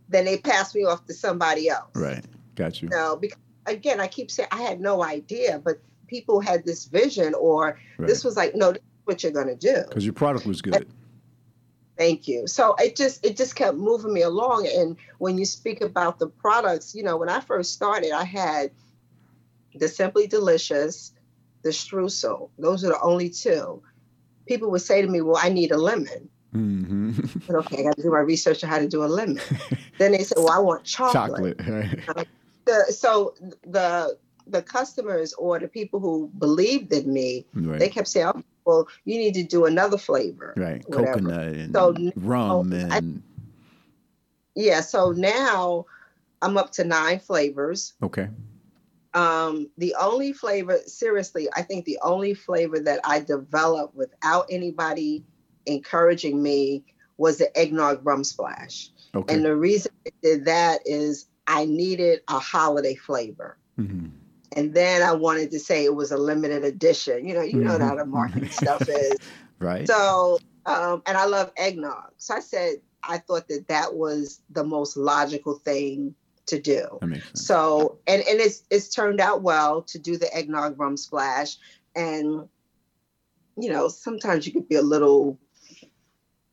then 0.08 0.24
they 0.24 0.38
passed 0.38 0.74
me 0.74 0.84
off 0.84 1.06
to 1.06 1.14
somebody 1.14 1.68
else. 1.68 1.90
right, 1.94 2.24
got 2.54 2.82
you. 2.82 2.88
No, 2.88 3.16
because 3.16 3.38
again, 3.66 4.00
I 4.00 4.06
keep 4.08 4.30
saying 4.30 4.48
I 4.52 4.62
had 4.62 4.80
no 4.80 5.02
idea, 5.02 5.60
but 5.62 5.80
people 6.06 6.40
had 6.40 6.64
this 6.64 6.84
vision, 6.86 7.34
or 7.34 7.78
this 7.98 8.24
was 8.24 8.36
like, 8.36 8.54
no, 8.54 8.72
this 8.72 8.82
is 8.82 8.88
what 9.04 9.22
you're 9.22 9.32
gonna 9.32 9.54
do. 9.56 9.82
because 9.88 10.04
your 10.04 10.12
product 10.12 10.46
was 10.46 10.60
good. 10.60 10.86
Thank 11.98 12.26
you. 12.26 12.46
So 12.46 12.74
it 12.78 12.96
just 12.96 13.24
it 13.24 13.36
just 13.36 13.54
kept 13.54 13.76
moving 13.76 14.12
me 14.12 14.22
along. 14.22 14.66
And 14.66 14.96
when 15.18 15.38
you 15.38 15.44
speak 15.44 15.82
about 15.82 16.18
the 16.18 16.26
products, 16.26 16.94
you 16.94 17.02
know, 17.02 17.16
when 17.16 17.28
I 17.28 17.40
first 17.40 17.72
started, 17.72 18.12
I 18.12 18.24
had 18.24 18.72
the 19.74 19.88
Simply 19.88 20.26
Delicious, 20.26 21.12
the 21.62 21.70
Streusel. 21.70 22.50
Those 22.58 22.84
are 22.84 22.88
the 22.88 23.00
only 23.00 23.30
two. 23.30 23.82
People 24.46 24.70
would 24.70 24.80
say 24.82 25.02
to 25.02 25.08
me, 25.08 25.20
"Well, 25.20 25.38
I 25.40 25.50
need 25.50 25.70
a 25.70 25.76
lemon." 25.76 26.28
Mm-hmm. 26.54 27.12
But 27.46 27.56
okay, 27.56 27.80
I 27.80 27.82
got 27.84 27.96
to 27.96 28.02
do 28.02 28.10
my 28.10 28.18
research 28.18 28.62
on 28.62 28.70
how 28.70 28.78
to 28.78 28.88
do 28.88 29.02
a 29.04 29.06
lemon. 29.06 29.40
then 29.98 30.12
they 30.12 30.22
said, 30.22 30.36
well, 30.38 30.50
I 30.50 30.58
want 30.58 30.84
Chocolate. 30.84 31.60
Right. 31.66 32.26
The, 32.64 32.92
so 32.92 33.34
the 33.66 34.16
the 34.46 34.62
customers 34.62 35.32
or 35.34 35.58
the 35.58 35.68
people 35.68 35.98
who 36.00 36.30
believed 36.38 36.92
in 36.92 37.12
me, 37.12 37.46
Right. 37.54 37.78
they 37.78 37.88
kept 37.88 38.08
saying, 38.08 38.26
oh, 38.34 38.42
well, 38.64 38.88
you 39.04 39.18
need 39.18 39.34
to 39.34 39.42
do 39.44 39.64
another 39.66 39.96
flavor. 39.98 40.52
right. 40.56 40.82
whatever. 40.88 41.12
Coconut 41.14 41.46
and 41.54 41.72
So, 41.74 41.94
rum 42.16 42.72
I- 42.72 42.96
and 42.98 43.22
Yeah, 44.54 44.80
so 44.80 45.12
now 45.12 45.86
I'm 46.42 46.56
up 46.56 46.72
to 46.72 46.84
nine 46.84 47.18
flavors. 47.20 47.94
okay. 48.02 48.28
Um, 49.14 49.68
the 49.76 49.94
only 50.00 50.32
flavor, 50.32 50.78
seriously, 50.86 51.48
I 51.54 51.62
think 51.62 51.84
the 51.84 51.98
only 52.02 52.32
flavor 52.34 52.78
that 52.80 53.00
I 53.04 53.20
developed 53.20 53.94
without 53.94 54.46
anybody 54.50 55.22
encouraging 55.66 56.42
me 56.42 56.84
was 57.18 57.38
the 57.38 57.56
eggnog 57.58 58.04
rum 58.04 58.24
splash. 58.24 58.90
Okay. 59.14 59.34
And 59.34 59.44
the 59.44 59.56
reason 59.56 59.92
I 60.06 60.10
did 60.22 60.44
that 60.46 60.80
is 60.84 61.26
I 61.46 61.64
needed 61.66 62.20
a 62.28 62.38
holiday 62.38 62.94
flavor. 62.94 63.58
hmm 63.76 64.08
And 64.54 64.74
then 64.74 65.02
I 65.02 65.12
wanted 65.12 65.50
to 65.52 65.58
say 65.60 65.84
it 65.84 65.94
was 65.94 66.12
a 66.12 66.16
limited 66.18 66.64
edition. 66.64 67.26
You 67.26 67.34
know, 67.34 67.42
you 67.42 67.62
know 67.62 67.78
Mhm. 67.78 67.88
how 67.88 67.96
the 67.96 68.04
marketing 68.06 68.50
stuff 68.62 68.88
is. 68.88 69.18
Right. 69.60 69.86
So, 69.88 70.38
um, 70.66 71.02
and 71.06 71.16
I 71.16 71.24
love 71.26 71.52
eggnog. 71.56 72.12
So 72.18 72.34
I 72.34 72.40
said, 72.40 72.76
I 73.02 73.18
thought 73.18 73.48
that 73.48 73.68
that 73.68 73.94
was 73.94 74.40
the 74.50 74.64
most 74.64 74.96
logical 74.96 75.54
thing 75.58 76.14
to 76.46 76.60
do. 76.60 76.98
that 77.00 77.06
makes 77.06 77.26
sense. 77.28 77.46
So, 77.46 77.98
and, 78.06 78.22
and 78.22 78.40
it's, 78.40 78.62
it's 78.70 78.88
turned 78.88 79.20
out 79.20 79.42
well 79.42 79.82
to 79.82 79.98
do 79.98 80.16
the 80.18 80.32
eggnog 80.34 80.78
rum 80.78 80.96
splash. 80.96 81.56
And, 81.96 82.48
you 83.56 83.70
know, 83.70 83.88
sometimes 83.88 84.46
you 84.46 84.52
could 84.52 84.68
be 84.68 84.76
a 84.76 84.82
little 84.82 85.38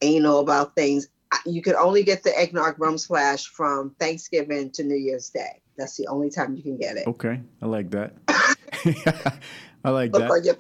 anal 0.02 0.40
about 0.40 0.76
things. 0.76 1.08
You 1.46 1.62
could 1.62 1.76
only 1.76 2.04
get 2.04 2.24
the 2.24 2.38
eggnog 2.38 2.80
rum 2.80 2.98
splash 2.98 3.48
from 3.48 3.92
Thanksgiving 4.00 4.72
to 4.72 4.84
New 4.84 4.96
Year's 4.96 5.30
Day. 5.30 5.62
That's 5.78 5.96
the 5.96 6.08
only 6.08 6.30
time 6.30 6.56
you 6.56 6.64
can 6.64 6.78
get 6.78 6.98
it. 6.98 7.08
Okay. 7.08 7.40
I 7.62 7.66
like 7.66 7.92
that. 7.92 8.14
I 9.86 9.90
like 9.92 10.12
Look 10.12 10.28
that. 10.28 10.46
your, 10.46 10.56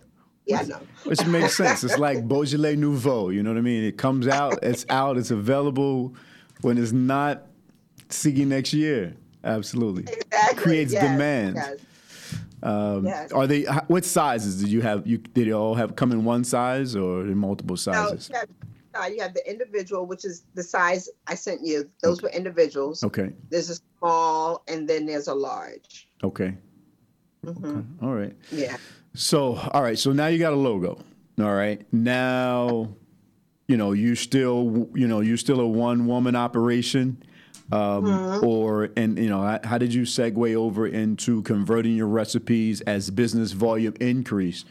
yeah, 0.46 0.62
know. 0.64 0.80
Which 1.04 1.26
makes 1.26 1.58
sense. 1.58 1.84
It's 1.84 1.98
like 1.98 2.28
Beaujolais 2.28 2.76
Nouveau. 2.76 3.30
You 3.30 3.44
know 3.44 3.52
what 3.52 3.58
I 3.58 3.62
mean? 3.62 3.84
It 3.84 3.98
comes 3.98 4.28
out, 4.28 4.60
it's 4.64 4.86
out, 4.90 5.18
it's 5.18 5.32
available 5.32 6.16
when 6.62 6.78
it's 6.78 6.92
not. 6.92 7.46
See 8.12 8.32
you 8.32 8.46
next 8.46 8.74
year. 8.74 9.16
Absolutely. 9.44 10.12
Exactly. 10.12 10.64
Creates 10.64 10.94
yes, 10.94 11.04
demand. 11.04 11.56
yes. 11.56 11.80
Um, 12.64 13.06
Yes. 13.06 13.32
Are 13.32 13.46
they? 13.46 13.64
What 13.88 14.04
sizes 14.04 14.60
did 14.60 14.70
you 14.70 14.82
have? 14.82 15.06
You 15.06 15.18
did 15.20 15.48
they 15.48 15.54
all 15.54 15.76
have 15.76 15.96
come 15.96 16.12
in 16.12 16.26
one 16.26 16.44
size 16.44 16.96
or 16.96 17.22
in 17.22 17.38
multiple 17.38 17.78
sizes? 17.78 18.30
you 18.30 18.40
have, 18.94 19.04
uh, 19.04 19.08
you 19.08 19.22
have 19.22 19.34
the 19.34 19.50
individual, 19.50 20.06
which 20.06 20.26
is 20.26 20.44
the 20.56 20.64
size 20.64 21.10
I 21.28 21.36
sent 21.36 21.66
you. 21.66 21.90
Those 22.02 22.22
were 22.22 22.30
individuals. 22.30 23.04
Okay. 23.04 23.32
There's 23.50 23.70
a 23.70 23.76
small, 24.00 24.64
and 24.68 24.88
then 24.88 25.06
there's 25.06 25.28
a 25.28 25.34
large. 25.34 26.08
Okay. 26.24 26.56
Mhm. 27.46 27.66
Okay. 27.66 27.86
All 28.02 28.14
right. 28.14 28.36
Yeah. 28.52 28.78
So, 29.14 29.56
all 29.56 29.82
right. 29.82 29.98
So 29.98 30.12
now 30.12 30.28
you 30.28 30.40
got 30.40 30.54
a 30.54 30.58
logo. 30.58 31.00
All 31.40 31.54
right. 31.56 31.82
Now, 31.94 32.94
you 33.68 33.78
know, 33.78 33.94
you 33.94 34.16
still, 34.16 34.90
you 34.94 35.08
know, 35.08 35.22
you're 35.22 35.38
still 35.38 35.60
a 35.60 35.68
one 35.68 36.06
woman 36.06 36.36
operation. 36.36 37.24
Um, 37.72 38.04
Mm-hmm. 38.04 38.46
Or, 38.48 38.90
and, 38.98 39.20
you 39.20 39.30
know, 39.30 39.42
how, 39.44 39.60
how 39.64 39.78
did 39.78 39.94
you 39.94 40.02
segue 40.02 40.56
over 40.56 40.88
into 40.88 41.44
converting 41.44 41.96
your 41.96 42.08
recipes 42.08 42.82
as 42.82 43.12
business 43.12 43.52
volume 43.52 43.94
increased? 44.02 44.66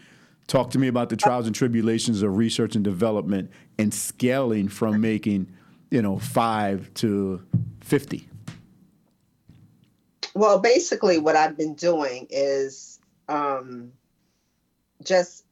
Talk 0.48 0.70
to 0.70 0.78
me 0.78 0.88
about 0.88 1.10
the 1.10 1.16
trials 1.16 1.46
and 1.46 1.54
tribulations 1.54 2.22
of 2.22 2.36
research 2.36 2.74
and 2.74 2.82
development 2.82 3.50
and 3.78 3.92
scaling 3.92 4.68
from 4.68 4.98
making, 4.98 5.54
you 5.90 6.00
know, 6.00 6.18
five 6.18 6.92
to 6.94 7.44
50. 7.82 8.26
Well, 10.34 10.58
basically, 10.58 11.18
what 11.18 11.36
I've 11.36 11.56
been 11.56 11.74
doing 11.74 12.26
is 12.30 12.98
um, 13.28 13.92
just 15.04 15.44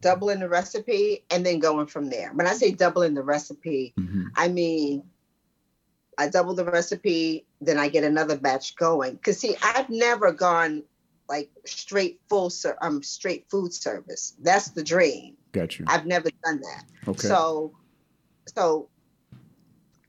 doubling 0.00 0.40
the 0.40 0.48
recipe 0.48 1.24
and 1.30 1.44
then 1.46 1.58
going 1.58 1.86
from 1.86 2.10
there. 2.10 2.30
When 2.34 2.46
I 2.46 2.52
say 2.52 2.70
doubling 2.70 3.14
the 3.14 3.22
recipe, 3.22 3.94
Mhm. 3.98 4.26
I 4.36 4.48
mean 4.48 5.02
I 6.18 6.28
double 6.28 6.52
the 6.52 6.64
recipe, 6.64 7.46
then 7.60 7.78
I 7.78 7.88
get 7.88 8.02
another 8.02 8.36
batch 8.36 8.74
going. 8.74 9.18
Cause 9.18 9.38
see, 9.38 9.56
I've 9.62 9.88
never 9.88 10.32
gone 10.32 10.82
like 11.28 11.50
straight 11.66 12.20
full 12.28 12.50
ser- 12.50 12.78
um 12.82 13.02
straight 13.02 13.46
food 13.50 13.72
service. 13.72 14.34
That's 14.40 14.70
the 14.70 14.82
dream. 14.82 15.36
Got 15.52 15.78
you. 15.78 15.84
I've 15.88 16.06
never 16.06 16.30
done 16.44 16.60
that. 16.60 16.84
Okay. 17.08 17.28
So, 17.28 17.72
so 18.54 18.88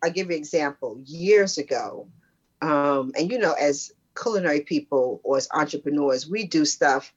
I'll 0.03 0.11
give 0.11 0.27
you 0.27 0.35
an 0.35 0.39
example. 0.39 1.01
Years 1.03 1.57
ago, 1.57 2.09
um, 2.61 3.11
and 3.17 3.31
you 3.31 3.37
know, 3.37 3.53
as 3.53 3.91
culinary 4.21 4.61
people 4.61 5.21
or 5.23 5.37
as 5.37 5.47
entrepreneurs, 5.53 6.29
we 6.29 6.45
do 6.45 6.65
stuff. 6.65 7.13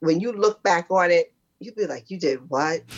When 0.00 0.20
you 0.20 0.32
look 0.32 0.62
back 0.62 0.86
on 0.90 1.10
it, 1.10 1.32
you'd 1.60 1.76
be 1.76 1.86
like, 1.86 2.10
"You 2.10 2.18
did 2.18 2.48
what?" 2.48 2.82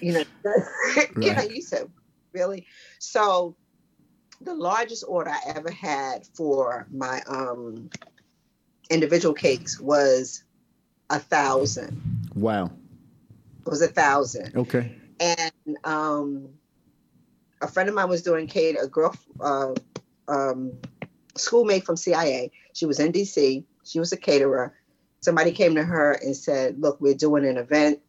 You 0.00 0.14
know, 0.14 0.24
you 1.20 1.32
know, 1.32 1.42
you 1.42 1.62
said, 1.62 1.88
"Really?" 2.34 2.66
So, 2.98 3.56
the 4.40 4.54
largest 4.54 5.04
order 5.06 5.30
I 5.30 5.52
ever 5.54 5.70
had 5.70 6.26
for 6.34 6.88
my 6.90 7.22
um, 7.28 7.88
individual 8.90 9.34
cakes 9.34 9.80
was 9.80 10.44
a 11.10 11.18
thousand. 11.18 12.00
wow. 12.34 12.70
It 13.64 13.70
was 13.70 13.82
a 13.82 13.88
thousand. 13.88 14.56
Okay. 14.56 14.92
and 15.20 15.52
um, 15.84 16.48
a 17.60 17.68
friend 17.68 17.88
of 17.88 17.94
mine 17.94 18.08
was 18.08 18.22
doing 18.22 18.46
cater. 18.48 18.80
A 18.82 18.88
girl, 18.88 19.14
uh, 19.40 19.72
um, 20.26 20.72
schoolmate 21.36 21.84
from 21.84 21.96
CIA. 21.96 22.50
She 22.72 22.86
was 22.86 22.98
in 22.98 23.12
DC. 23.12 23.64
She 23.84 23.98
was 24.00 24.12
a 24.12 24.16
caterer. 24.16 24.74
Somebody 25.20 25.52
came 25.52 25.76
to 25.76 25.84
her 25.84 26.12
and 26.12 26.36
said, 26.36 26.80
"Look, 26.80 27.00
we're 27.00 27.14
doing 27.14 27.46
an 27.46 27.56
event, 27.56 28.00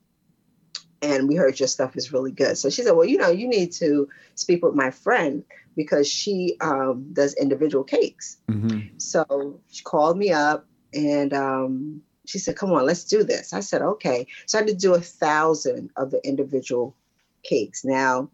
and 1.04 1.28
we 1.28 1.36
heard 1.36 1.60
your 1.60 1.68
stuff 1.68 1.96
is 1.96 2.12
really 2.12 2.32
good." 2.32 2.58
So 2.58 2.70
she 2.70 2.82
said, 2.82 2.94
"Well, 2.94 3.06
you 3.06 3.18
know, 3.18 3.30
you 3.30 3.48
need 3.48 3.72
to 3.74 4.08
speak 4.36 4.64
with 4.66 4.74
my 4.74 4.90
friend 4.90 5.44
because 5.76 6.08
she 6.08 6.58
um, 6.62 7.06
does 7.14 7.34
individual 7.36 7.84
cakes." 7.84 8.38
hmm 8.50 8.80
So 8.98 9.60
she 9.70 9.84
called 9.84 10.18
me 10.18 10.32
up 10.32 10.66
and 10.94 11.34
um, 11.34 12.02
she 12.26 12.40
said, 12.40 12.56
Come 12.56 12.72
on, 12.72 12.86
let's 12.86 13.04
do 13.04 13.24
this. 13.24 13.54
I 13.54 13.60
said, 13.60 13.82
Okay. 13.82 14.28
So 14.46 14.58
I 14.58 14.62
had 14.62 14.68
to 14.68 14.76
do 14.76 14.94
a 14.94 15.02
thousand 15.02 15.92
of 15.98 16.12
the 16.12 16.26
individual 16.28 16.96
cakes. 17.44 17.84
Now, 17.84 18.30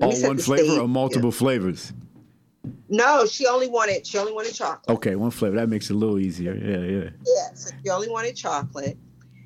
All 0.00 0.10
one 0.22 0.38
flavor 0.38 0.64
stage. 0.64 0.78
or 0.78 0.88
multiple 0.88 1.32
flavors? 1.32 1.92
No, 2.88 3.26
she 3.26 3.46
only 3.46 3.68
wanted 3.68 4.06
she 4.06 4.18
only 4.18 4.32
wanted 4.32 4.54
chocolate. 4.54 4.96
Okay, 4.96 5.16
one 5.16 5.30
flavor. 5.30 5.56
That 5.56 5.68
makes 5.68 5.90
it 5.90 5.94
a 5.94 5.96
little 5.96 6.18
easier. 6.18 6.54
Yeah, 6.54 6.78
yeah. 6.78 7.10
Yes, 7.26 7.72
she 7.82 7.90
only 7.90 8.08
wanted 8.08 8.36
chocolate. 8.36 8.98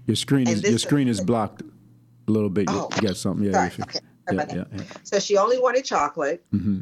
Your 0.07 0.17
screen 0.17 0.49
And 0.49 0.57
is 0.57 0.63
your 0.63 0.79
screen 0.79 1.09
is 1.09 1.21
blocked 1.21 1.63
a 2.29 2.33
little 2.33 2.51
bit. 2.51 2.69
You- 2.71 2.77
Oh, 2.77 2.89
you 2.97 3.03
got 3.09 3.17
something? 3.17 3.45
Yeah, 3.47 3.69
Sorry. 3.69 3.83
Okay. 3.83 3.99
yeah, 4.33 4.45
yeah, 4.55 4.65
yeah. 4.77 4.83
So 5.05 5.19
she 5.19 5.37
only 5.37 5.59
wanted 5.59 5.85
chocolate. 5.85 6.45
mm-hmm. 6.53 6.81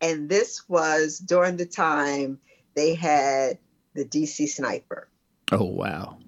And 0.00 0.28
this 0.28 0.68
was 0.68 1.18
during 1.18 1.56
the 1.56 1.66
time 1.66 2.38
they 2.74 2.94
had 2.94 3.58
the 3.94 4.04
DC 4.04 4.48
sniper. 4.48 5.08
Oh 5.52 5.64
wow. 5.64 6.18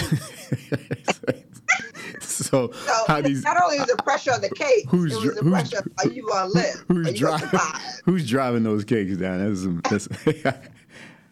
so 2.21 2.71
So 2.71 3.03
how 3.07 3.21
these 3.21 3.43
not 3.43 3.61
only 3.63 3.79
was 3.79 3.87
the 3.87 3.97
pressure 4.03 4.31
on 4.33 4.41
the 4.41 4.49
cake, 4.49 4.85
Who's 4.89 5.13
it 5.13 5.15
was 5.25 5.35
the 5.35 5.41
who's 5.41 5.51
pressure 5.51 5.79
of 5.79 5.87
are 5.99 6.07
you 6.11 6.27
gonna 6.27 6.49
live? 6.53 6.85
who's 6.87 7.07
Are 7.07 7.11
you 7.11 7.25
gonna 7.25 7.47
driving 7.47 7.81
who's 8.05 8.29
driving 8.29 8.63
those 8.63 8.83
cakes 8.85 9.17
down? 9.17 9.39
That's, 9.47 9.61
some- 9.63 9.81
that's 9.89 10.07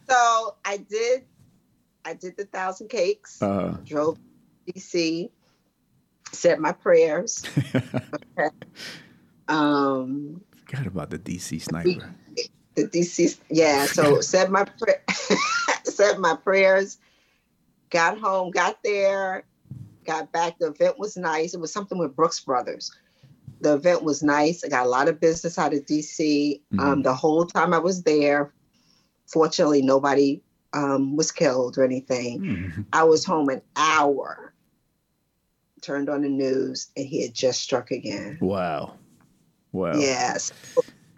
So 0.09 0.55
I 0.63 0.77
did, 0.77 1.23
I 2.03 2.13
did 2.13 2.37
the 2.37 2.45
thousand 2.45 2.89
cakes. 2.89 3.41
uh, 3.41 3.77
drove 3.83 4.17
DC, 4.67 5.29
said 6.31 6.59
my 6.59 6.71
prayers. 6.71 7.43
Um, 9.47 10.41
forgot 10.65 10.87
about 10.87 11.09
the 11.11 11.19
DC 11.19 11.61
sniper. 11.61 12.15
the 12.75 12.87
DC, 12.87 13.37
yeah. 13.49 13.85
So 13.85 14.21
said 14.21 14.49
my 14.49 14.63
pra- 14.65 15.01
said 15.83 16.17
my 16.17 16.35
prayers. 16.35 16.97
Got 17.91 18.17
home, 18.17 18.49
got 18.51 18.79
there, 18.83 19.43
got 20.05 20.31
back. 20.31 20.57
The 20.59 20.67
event 20.67 20.97
was 20.97 21.15
nice. 21.15 21.53
It 21.53 21.59
was 21.59 21.71
something 21.71 21.97
with 21.99 22.15
Brooks 22.15 22.39
Brothers. 22.39 22.91
The 23.61 23.75
event 23.75 24.03
was 24.03 24.23
nice. 24.23 24.63
I 24.63 24.69
got 24.69 24.85
a 24.85 24.89
lot 24.89 25.07
of 25.07 25.19
business 25.19 25.59
out 25.59 25.73
of 25.73 25.85
DC. 25.85 26.59
Um, 26.79 27.03
the 27.03 27.13
whole 27.13 27.45
time 27.45 27.73
I 27.73 27.77
was 27.77 28.01
there, 28.03 28.51
fortunately, 29.27 29.81
nobody 29.83 30.41
um, 30.73 31.15
was 31.15 31.31
killed 31.31 31.77
or 31.77 31.83
anything. 31.83 32.41
Mhm. 32.41 32.85
I 32.91 33.03
was 33.03 33.23
home 33.23 33.49
an 33.49 33.61
hour, 33.75 34.53
turned 35.85 36.09
on 36.09 36.21
the 36.21 36.29
news, 36.29 36.89
and 36.97 37.05
he 37.05 37.21
had 37.21 37.33
just 37.33 37.61
struck 37.61 37.91
again. 37.91 38.37
Wow. 38.41 38.95
Wow. 39.71 39.99
Yes. 39.99 40.51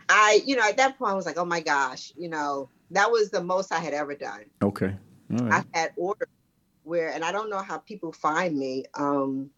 I, 0.09 0.41
you 0.45 0.55
know, 0.55 0.67
at 0.67 0.77
that 0.77 0.97
point, 0.97 1.11
I 1.11 1.15
was 1.15 1.25
like, 1.25 1.37
oh 1.37 1.45
my 1.45 1.61
gosh, 1.61 2.11
you 2.17 2.29
know, 2.29 2.69
that 2.91 3.11
was 3.11 3.29
the 3.29 3.43
most 3.43 3.71
I 3.71 3.79
had 3.79 3.93
ever 3.93 4.15
done. 4.15 4.45
Okay. 4.61 4.95
Right. 5.29 5.53
I've 5.53 5.65
had 5.73 5.91
orders 5.95 6.27
where, 6.83 7.09
and 7.09 7.23
I 7.23 7.31
don't 7.31 7.49
know 7.49 7.61
how 7.61 7.77
people 7.77 8.11
find 8.11 8.57
me 8.57 8.85
um, 8.93 9.49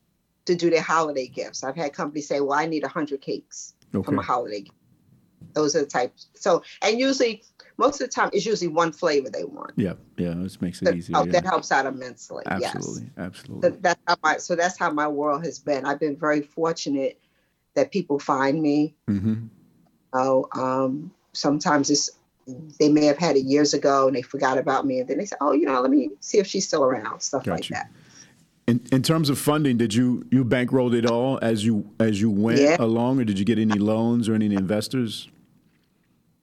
to 0.46 0.56
do 0.56 0.70
their 0.70 0.82
holiday 0.82 1.28
gifts. 1.28 1.64
I've 1.64 1.76
had 1.76 1.94
companies 1.94 2.28
say, 2.28 2.42
"Well, 2.42 2.58
I 2.58 2.66
need 2.66 2.84
hundred 2.84 3.22
cakes 3.22 3.76
Okay. 3.94 4.04
from 4.04 4.18
a 4.18 4.24
holiday." 4.24 4.62
gift. 4.62 4.76
Those 5.54 5.76
are 5.76 5.80
the 5.82 5.86
types. 5.86 6.28
So, 6.36 6.64
and 6.82 7.00
usually, 7.00 7.44
most 7.78 8.02
of 8.02 8.08
the 8.08 8.12
time, 8.14 8.30
it's 8.34 8.46
usually 8.46 8.68
one 8.68 8.92
flavor 8.92 9.30
they 9.30 9.44
want. 9.44 9.72
Yeah. 9.76 9.94
Yeah. 10.18 10.34
This 10.38 10.62
makes 10.62 10.82
it 10.82 10.86
That, 10.86 10.96
easier. 10.96 11.16
help- 11.16 11.28
yeah. 11.28 11.32
that 11.34 11.46
helps 11.46 11.72
out 11.72 11.86
immensely. 11.86 12.44
Absolutely. 12.46 13.04
Yes. 13.04 13.12
Absolutely. 13.18 13.70
So 13.72 13.78
that's 13.82 14.00
how 14.08 14.16
my 14.24 14.38
so 14.38 14.56
that's 14.56 14.78
how 14.78 14.92
my 14.92 15.08
world 15.08 15.44
has 15.46 15.60
been. 15.60 15.86
I've 15.86 16.00
been 16.00 16.16
very 16.18 16.42
fortunate 16.42 17.20
that 17.76 17.92
people 17.92 18.20
find 18.20 18.62
me. 18.62 18.96
Mm-hmm. 19.08 19.46
Know, 20.14 20.48
um, 20.54 21.12
sometimes 21.34 21.90
it's 21.90 22.10
they 22.80 22.90
may 22.90 23.06
have 23.06 23.18
had 23.20 23.36
it 23.36 23.46
years 23.46 23.76
ago 23.76 24.08
and 24.08 24.16
they 24.16 24.24
forgot 24.24 24.58
about 24.58 24.86
me, 24.86 25.00
and 25.00 25.08
then 25.08 25.20
they 25.20 25.26
say, 25.26 25.36
"Oh, 25.40 25.52
you 25.52 25.66
know, 25.68 25.80
let 25.82 25.92
me 25.92 26.10
see 26.20 26.40
if 26.40 26.48
she's 26.48 26.68
still 26.68 26.84
around." 26.84 27.22
Stuff 27.22 27.46
like 27.46 27.68
that. 27.68 27.92
In, 28.66 28.82
in 28.92 29.02
terms 29.04 29.30
of 29.30 29.38
funding, 29.38 29.78
did 29.78 29.94
you 29.94 30.26
you 30.32 30.44
bankrolled 30.44 30.96
it 30.96 31.06
all 31.06 31.38
as 31.44 31.64
you 31.64 31.90
as 32.00 32.20
you 32.20 32.30
went 32.32 32.60
Yeah. 32.60 32.78
along, 32.80 33.20
or 33.22 33.24
did 33.24 33.38
you 33.38 33.46
get 33.46 33.60
any 33.60 33.78
loans 33.78 34.28
or 34.28 34.34
any 34.34 34.48
investors? 34.48 35.30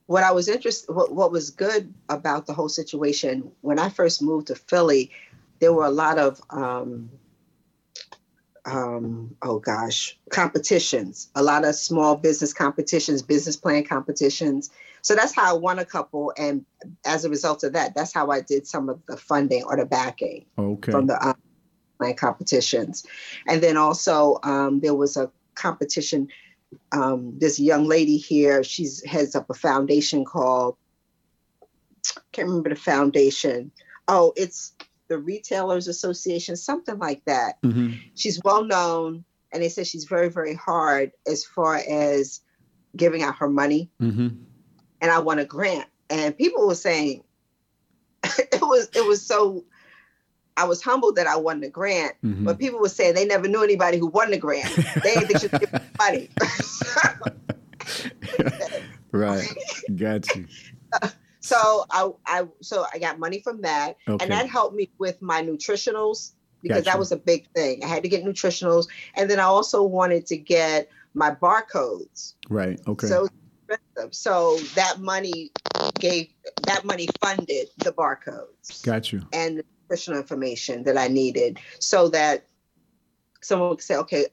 What 0.07 0.23
I 0.23 0.33
was 0.33 0.49
interested, 0.49 0.93
what, 0.93 1.13
what 1.13 1.33
was 1.33 1.51
good 1.51 1.93
about 2.09 2.47
the 2.47 2.53
whole 2.53 2.69
situation 2.69 3.51
when 3.61 3.79
I 3.79 3.89
first 3.89 4.23
moved 4.23 4.49
to 4.49 4.55
Philly, 4.55 5.11
there 5.59 5.73
were 5.73 5.85
a 5.85 5.91
lot 5.91 6.19
of, 6.19 6.41
um, 6.51 7.11
um, 8.65 9.35
oh 9.43 9.59
gosh, 9.59 10.19
competitions, 10.31 11.31
a 11.35 11.43
lot 11.43 11.65
of 11.65 11.75
small 11.75 12.17
business 12.17 12.53
competitions, 12.53 13.23
business 13.23 13.57
plan 13.57 13.85
competitions. 13.85 14.71
So 15.03 15.15
that's 15.15 15.35
how 15.35 15.55
I 15.55 15.59
won 15.59 15.79
a 15.79 15.85
couple, 15.85 16.33
and 16.37 16.65
as 17.05 17.25
a 17.25 17.31
result 17.31 17.63
of 17.63 17.73
that, 17.75 17.95
that's 17.95 18.13
how 18.13 18.31
I 18.31 18.41
did 18.41 18.67
some 18.67 18.89
of 18.89 19.01
the 19.07 19.17
funding 19.17 19.63
or 19.63 19.77
the 19.77 19.87
backing. 19.87 20.47
Okay. 20.59 20.91
from 20.91 21.07
the 21.07 21.25
um, 21.25 21.37
my 22.01 22.13
competitions. 22.13 23.07
And 23.47 23.63
then 23.63 23.77
also 23.77 24.39
um, 24.43 24.81
there 24.81 24.95
was 24.95 25.17
a 25.17 25.31
competition. 25.55 26.29
Um, 26.93 27.39
there's 27.39 27.59
a 27.59 27.63
young 27.63 27.87
lady 27.87 28.17
here. 28.17 28.63
She's 28.63 29.05
heads 29.05 29.35
up 29.35 29.51
a 29.51 29.55
foundation 29.55 30.25
called. 30.25 30.77
Can't 32.33 32.49
remember 32.49 32.71
the 32.71 32.77
foundation. 32.77 33.73
Oh, 34.09 34.33
it's 34.37 34.75
the 35.09 35.19
Retailers 35.19 35.89
Association, 35.89 36.57
something 36.57 36.99
like 36.99 37.25
that. 37.27 37.59
hmm 37.63 37.93
She's 38.15 38.41
well 38.45 38.65
known, 38.65 39.25
and 39.53 39.63
they 39.63 39.69
said 39.69 39.87
she's 39.87 40.05
very, 40.05 40.29
very 40.29 40.55
hard 40.55 41.13
as 41.27 41.45
far 41.45 41.77
as 41.77 42.41
giving 42.97 43.23
out 43.23 43.37
her 43.37 43.49
money. 43.49 43.91
hmm 44.01 44.29
And 45.01 45.11
I 45.11 45.19
won 45.19 45.39
a 45.39 45.45
grant, 45.45 45.89
and 46.11 46.37
people 46.37 46.67
were 46.67 46.75
saying 46.75 47.23
it 48.25 48.63
was 48.63 48.89
it 48.95 49.05
was 49.07 49.25
so. 49.25 49.65
I 50.57 50.65
was 50.65 50.83
humbled 50.83 51.17
that 51.17 51.27
I 51.27 51.37
won 51.37 51.61
the 51.61 51.69
grant, 51.71 52.15
hmm 52.23 52.45
but 52.45 52.59
people 52.59 52.81
were 52.81 52.89
saying 52.89 53.15
they 53.15 53.27
never 53.27 53.49
knew 53.49 53.63
anybody 53.63 53.99
who 53.99 54.07
won 54.07 54.31
the 54.31 54.39
grant. 54.39 54.73
They 55.03 55.15
didn't 55.19 55.29
think 55.29 55.43
was 55.43 55.53
giving 55.61 55.81
money. 55.99 56.31
right. 59.13 59.49
Got 59.97 60.35
you. 60.35 60.47
so 61.41 61.85
I, 61.91 62.11
I 62.27 62.45
so 62.63 62.87
I 62.93 62.99
got 62.99 63.19
money 63.19 63.41
from 63.41 63.61
that, 63.63 63.97
Okay. 64.09 64.23
and 64.25 64.33
that 64.33 64.49
helped 64.49 64.75
me 64.75 64.91
with 64.99 65.21
my 65.23 65.43
nutritionals 65.43 66.33
because 66.63 66.85
Gotcha. 66.85 66.91
that 66.93 66.99
was 66.99 67.13
a 67.13 67.17
big 67.17 67.47
thing. 67.55 67.85
I 67.85 67.89
had 67.89 68.03
to 68.03 68.09
get 68.09 68.25
nutritionals, 68.25 68.87
and 69.15 69.31
then 69.31 69.39
I 69.39 69.45
also 69.45 69.83
wanted 69.83 70.27
to 70.27 70.37
get 70.37 70.89
my 71.15 71.31
barcodes. 71.33 72.35
right. 72.49 72.81
Okay. 72.87 73.07
So. 73.09 73.29
So 74.13 74.59
that 74.77 75.01
money 75.01 75.51
gave 75.99 76.29
that 76.67 76.85
money 76.85 77.09
funded 77.21 77.67
the 77.79 77.91
barcodes. 77.93 78.85
Got 78.85 79.11
you. 79.13 79.23
and 79.33 79.61
nutritional 79.89 80.21
information 80.21 80.85
that 80.85 80.99
I 80.99 81.09
needed 81.09 81.59
so 81.79 82.09
that 82.09 82.45
someone 83.43 83.71
would 83.71 83.83
say, 83.83 83.97
okay, 83.97 84.27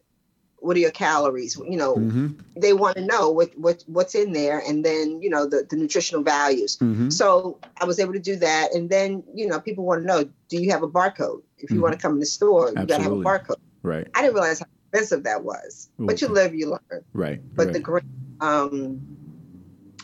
what 0.57 0.75
are 0.77 0.79
your 0.79 0.91
calories? 0.91 1.57
You 1.57 1.77
know, 1.77 1.95
hmm 1.95 2.27
they 2.55 2.73
want 2.73 2.95
to 2.95 3.03
know 3.03 3.31
what, 3.31 3.49
what 3.57 3.83
what's 3.87 4.13
in 4.13 4.31
there 4.31 4.59
and 4.59 4.85
then, 4.85 5.19
you 5.23 5.27
know, 5.27 5.47
the, 5.47 5.65
the 5.67 5.75
nutritional 5.75 6.23
values. 6.23 6.77
hmm 6.77 7.09
So 7.09 7.57
I 7.81 7.85
was 7.85 7.99
able 7.99 8.13
to 8.13 8.19
do 8.19 8.35
that. 8.35 8.75
And 8.75 8.91
then, 8.91 9.23
you 9.33 9.47
know, 9.47 9.59
people 9.59 9.85
want 9.85 10.03
to 10.03 10.05
know, 10.07 10.29
do 10.49 10.61
you 10.61 10.69
have 10.69 10.83
a 10.83 10.87
barcode? 10.87 11.41
If 11.57 11.71
you 11.71 11.79
Mhm. 11.79 11.81
want 11.81 11.93
to 11.93 11.99
come 11.99 12.13
in 12.13 12.19
the 12.19 12.27
store, 12.27 12.69
you 12.69 12.85
gotta 12.85 13.01
have 13.01 13.11
a 13.11 13.15
barcode. 13.15 13.55
Right. 13.81 14.07
I 14.13 14.21
didn't 14.21 14.35
realize 14.35 14.59
how 14.59 14.67
expensive 14.91 15.23
that 15.23 15.43
was. 15.43 15.89
But 15.97 16.21
you 16.21 16.27
live, 16.27 16.53
you 16.53 16.69
learn. 16.69 17.03
Right. 17.13 17.41
But 17.55 17.65
right. 17.65 17.73
the 17.73 17.79
grant, 17.79 18.05
um, 18.39 19.01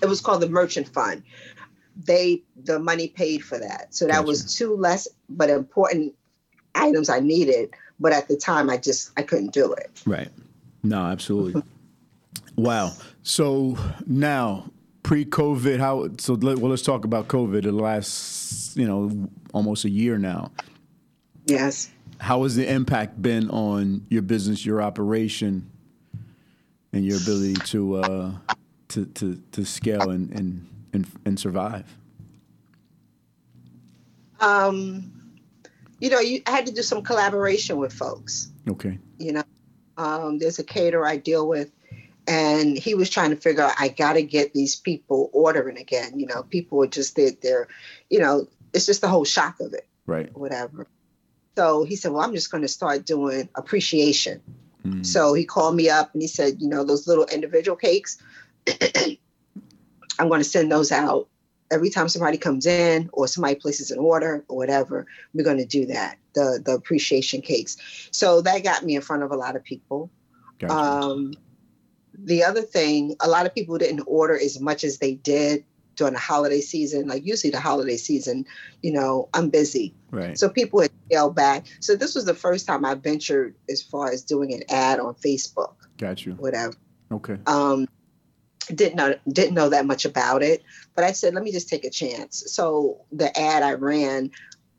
it 0.02 0.08
was 0.08 0.20
called 0.20 0.42
the 0.42 0.50
Merchant 0.50 0.88
Fund. 0.90 1.22
They 2.06 2.44
the 2.64 2.80
money 2.80 3.10
paid 3.10 3.44
for 3.44 3.58
that, 3.60 3.94
so 3.94 4.06
that 4.06 4.14
Gotcha. 4.14 4.28
was 4.28 4.56
two 4.56 4.76
less 4.76 5.08
but 5.28 5.50
important 5.50 6.14
items 6.76 7.10
I 7.10 7.20
needed. 7.20 7.74
But 8.00 8.14
at 8.14 8.28
the 8.28 8.38
time, 8.38 8.70
I 8.70 8.78
just 8.78 9.12
I 9.18 9.24
couldn't 9.24 9.54
do 9.54 9.74
it. 9.74 10.02
Right. 10.06 10.30
No, 10.84 11.06
absolutely. 11.06 11.62
wow. 12.56 12.94
So 13.24 13.78
now, 14.08 14.72
pre-COVID, 15.04 15.80
how? 15.80 16.10
So 16.18 16.34
let, 16.36 16.60
well, 16.60 16.70
let's 16.70 16.82
talk 16.82 17.04
about 17.04 17.28
COVID. 17.28 17.64
The 17.64 17.72
last, 17.74 18.78
you 18.78 18.88
know, 18.88 19.30
almost 19.54 19.84
a 19.86 19.90
year 19.90 20.18
now. 20.18 20.52
Yes. 21.46 21.90
How 22.20 22.44
has 22.44 22.56
the 22.56 22.70
impact 22.70 23.22
been 23.22 23.50
on 23.50 24.06
your 24.10 24.22
business, 24.22 24.66
your 24.66 24.82
operation, 24.82 25.70
and 26.94 27.06
your 27.06 27.18
ability 27.18 27.56
to 27.56 27.96
uh, 27.98 28.32
to, 28.90 29.06
to 29.06 29.42
to 29.52 29.66
scale 29.66 30.10
and 30.10 30.32
and 30.32 30.68
and, 30.94 31.08
and 31.26 31.40
survive? 31.40 31.86
Um, 34.40 35.12
you 36.00 36.10
know, 36.10 36.20
you 36.20 36.42
I 36.48 36.52
had 36.52 36.66
to 36.68 36.72
do 36.72 36.82
some 36.82 37.02
collaboration 37.02 37.78
with 37.78 37.94
folks. 37.94 38.50
Okay. 38.68 38.98
You 39.18 39.34
know, 39.34 39.44
um, 39.98 40.40
there's 40.40 40.60
a 40.60 40.64
caterer 40.64 41.06
I 41.06 41.18
deal 41.18 41.48
with, 41.48 41.72
and 42.28 42.78
he 42.78 42.96
was 42.96 43.10
trying 43.10 43.32
to 43.32 43.36
figure 43.36 43.64
out 43.64 43.74
I 43.78 43.90
got 43.90 44.14
to 44.14 44.24
get 44.24 44.54
these 44.54 44.76
people 44.76 45.30
ordering 45.34 45.78
again. 45.78 46.18
You 46.18 46.28
know, 46.28 46.44
people 46.44 46.82
are 46.84 46.88
just 46.88 47.16
they're, 47.16 47.32
they're, 47.42 47.68
you 48.10 48.20
know, 48.20 48.48
it's 48.74 48.86
just 48.86 49.02
the 49.02 49.08
whole 49.10 49.26
shock 49.26 49.60
of 49.60 49.74
it. 49.74 49.86
Right. 50.06 50.36
whatever. 50.36 50.88
So 51.56 51.84
he 51.84 51.96
said, 51.96 52.12
Well, 52.12 52.24
I'm 52.24 52.34
just 52.34 52.52
going 52.52 52.64
to 52.64 52.68
start 52.68 53.06
doing 53.06 53.48
appreciation. 53.54 54.42
Mm. 54.84 55.06
So 55.06 55.34
he 55.34 55.46
called 55.46 55.76
me 55.76 55.90
up 55.90 56.14
and 56.14 56.22
he 56.22 56.28
said, 56.28 56.62
You 56.62 56.68
know, 56.68 56.84
those 56.84 57.08
little 57.08 57.26
individual 57.26 57.76
cakes, 57.76 58.18
I'm 60.20 60.28
going 60.28 60.42
to 60.42 60.50
send 60.50 60.72
those 60.72 60.92
out 60.92 61.28
every 61.72 61.90
time 61.90 62.10
somebody 62.10 62.38
comes 62.38 62.66
in 62.66 63.10
or 63.14 63.28
somebody 63.28 63.56
places 63.56 63.92
an 63.92 64.00
order 64.00 64.44
or 64.48 64.58
whatever. 64.58 65.06
We're 65.34 65.44
going 65.44 65.58
to 65.58 65.66
do 65.66 65.86
that, 65.88 66.18
the, 66.34 66.62
the 66.64 66.74
appreciation 66.74 67.42
cakes. 67.42 67.78
So 68.12 68.42
that 68.42 68.64
got 68.64 68.84
me 68.84 68.96
in 68.96 69.02
front 69.02 69.24
of 69.24 69.32
a 69.32 69.36
lot 69.36 69.56
of 69.56 69.64
people. 69.64 70.10
Gotcha. 70.60 70.74
Um, 70.74 71.34
the 72.14 72.44
other 72.44 72.62
thing, 72.62 73.16
a 73.22 73.30
lot 73.30 73.46
of 73.46 73.56
people 73.56 73.78
didn't 73.78 74.04
order 74.08 74.38
as 74.38 74.60
much 74.60 74.84
as 74.84 74.98
they 74.98 75.16
did 75.16 75.64
during 75.96 76.14
the 76.14 76.20
holiday 76.20 76.62
season. 76.62 77.08
Like 77.08 77.26
usually 77.26 77.52
the 77.52 77.60
holiday 77.60 77.98
season, 77.98 78.46
you 78.82 78.92
know, 78.92 79.30
I'm 79.34 79.50
busy. 79.50 79.94
right. 80.12 80.38
So 80.38 80.50
people 80.50 80.82
had 80.82 80.92
scaled 81.06 81.36
back. 81.36 81.66
So 81.80 81.96
this 81.96 82.16
was 82.16 82.26
the 82.26 82.34
first 82.34 82.66
time 82.66 82.84
I 82.84 82.96
ventured 82.96 83.56
as 83.70 83.82
far 83.82 84.12
as 84.12 84.24
doing 84.24 84.54
an 84.54 84.64
ad 84.70 85.00
on 85.00 85.14
Facebook, 85.16 85.76
Got 85.98 86.26
you. 86.26 86.34
whatever. 86.34 86.74
Okay. 87.12 87.38
Um, 87.46 87.88
didn't 88.74 88.96
know 88.96 89.16
didn't 89.32 89.56
know 89.56 89.70
that 89.70 89.86
much 89.86 90.06
about 90.06 90.44
it, 90.44 90.64
but 90.96 91.04
I 91.04 91.12
said, 91.12 91.34
let 91.34 91.44
me 91.44 91.52
just 91.52 91.70
take 91.70 91.86
a 91.86 91.90
chance. 91.90 92.44
So 92.48 93.02
the 93.12 93.38
ad 93.40 93.64
I 93.64 93.74
ran 93.74 94.32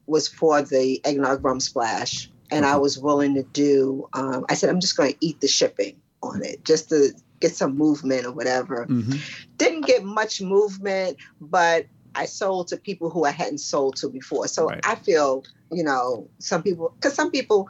was 0.06 0.28
for 0.28 0.62
the 0.62 1.00
eggnog 1.04 1.44
rum 1.44 1.60
splash, 1.60 2.30
and 2.50 2.66
I 2.66 2.76
was 2.76 2.98
willing 2.98 3.34
to 3.34 3.42
do. 3.42 4.08
Um, 4.12 4.44
I 4.48 4.54
said, 4.54 4.70
I'm 4.70 4.80
just 4.80 4.96
going 4.96 5.12
to 5.12 5.18
eat 5.20 5.40
the 5.40 5.48
shipping 5.48 5.96
on 6.22 6.44
it 6.44 6.64
just 6.64 6.88
to 6.90 7.10
get 7.40 7.54
some 7.56 7.76
movement 7.76 8.26
or 8.26 8.32
whatever. 8.32 8.84
hmm 8.84 9.16
Didn't 9.56 9.86
get 9.86 10.04
much 10.04 10.40
movement, 10.40 11.16
but 11.40 11.86
I 12.14 12.26
sold 12.26 12.68
to 12.68 12.76
people 12.76 13.10
who 13.10 13.24
I 13.24 13.30
hadn't 13.30 13.58
sold 13.58 13.96
to 13.96 14.08
before. 14.08 14.48
So 14.48 14.66
Right. 14.66 14.80
I 14.84 14.96
feel, 14.96 15.44
you 15.70 15.84
know, 15.84 16.28
some 16.38 16.62
people, 16.62 16.92
because 16.96 17.14
some 17.14 17.30
people 17.30 17.68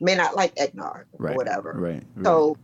may 0.00 0.14
not 0.14 0.34
like 0.34 0.52
eggnog 0.56 1.04
or 1.12 1.34
whatever. 1.34 1.72
Right. 1.72 1.74
whatever. 1.74 1.74
Right. 1.78 2.02
So 2.24 2.56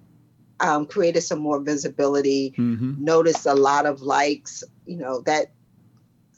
um, 0.63 0.87
created 0.87 1.21
some 1.23 1.41
more 1.41 1.61
visibility. 1.61 2.55
hmm 2.57 2.95
Noticed 2.97 3.47
a 3.47 3.55
lot 3.55 3.85
of 3.87 4.01
likes. 4.01 4.65
You 4.87 4.97
know 4.97 5.21
that 5.23 5.53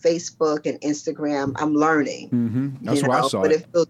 Facebook 0.05 0.67
and 0.67 0.81
Instagram. 0.81 1.53
I'm 1.57 1.75
learning. 1.75 2.29
hmm 2.31 2.69
That's 2.83 3.03
you 3.03 3.09
know, 3.09 3.15
I 3.15 3.29
saw 3.29 3.43
but 3.43 3.53
it. 3.53 3.61
it 3.61 3.67
feels 3.73 3.87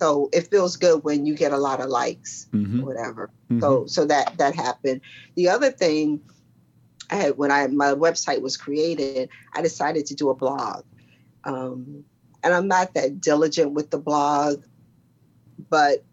so. 0.00 0.28
It 0.32 0.48
feels 0.50 0.76
good 0.76 1.04
when 1.04 1.24
you 1.26 1.34
get 1.34 1.52
a 1.52 1.58
lot 1.58 1.80
of 1.80 1.88
likes, 1.88 2.48
hmm 2.52 2.82
whatever. 2.82 3.30
Mhm. 3.50 3.60
So 3.60 3.86
so 3.86 4.04
that 4.06 4.36
that 4.38 4.54
happened. 4.54 5.00
The 5.36 5.48
other 5.48 5.70
thing 5.70 6.20
I 7.10 7.16
had 7.16 7.38
when 7.38 7.50
I 7.50 7.66
my 7.68 7.94
website 7.94 8.42
was 8.42 8.56
created, 8.56 9.28
I 9.54 9.62
decided 9.62 10.06
to 10.06 10.14
do 10.14 10.30
a 10.30 10.34
blog. 10.34 10.84
Um, 11.44 12.04
and 12.42 12.52
I'm 12.52 12.68
not 12.68 12.94
that 12.94 13.20
diligent 13.20 13.72
with 13.72 13.90
the 13.90 13.98
blog, 13.98 14.62
but 15.70 16.04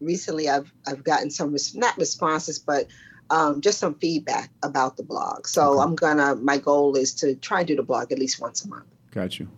recently 0.00 0.48
I've 0.48 0.72
I've 0.86 1.04
gotten 1.04 1.30
some 1.30 1.52
res- 1.52 1.74
not 1.74 1.96
responses, 1.98 2.58
but 2.58 2.86
um, 3.30 3.60
just 3.60 3.78
some 3.78 3.94
feedback 3.94 4.50
about 4.62 4.96
the 4.96 5.02
blog. 5.02 5.46
So 5.46 5.74
Okay. 5.74 5.82
I'm 5.82 5.94
gonna 5.94 6.34
my 6.36 6.58
goal 6.58 6.96
is 6.96 7.14
to 7.16 7.34
try 7.36 7.60
and 7.60 7.68
do 7.68 7.76
the 7.76 7.82
blog 7.82 8.10
at 8.12 8.18
least 8.18 8.40
once 8.40 8.64
a 8.64 8.68
month. 8.68 8.86
Got 9.12 9.38
you. 9.38 9.48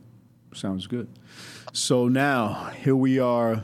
Sounds 0.54 0.86
good. 0.86 1.08
So 1.72 2.08
now 2.08 2.70
here 2.76 2.96
we 2.96 3.18
are, 3.18 3.62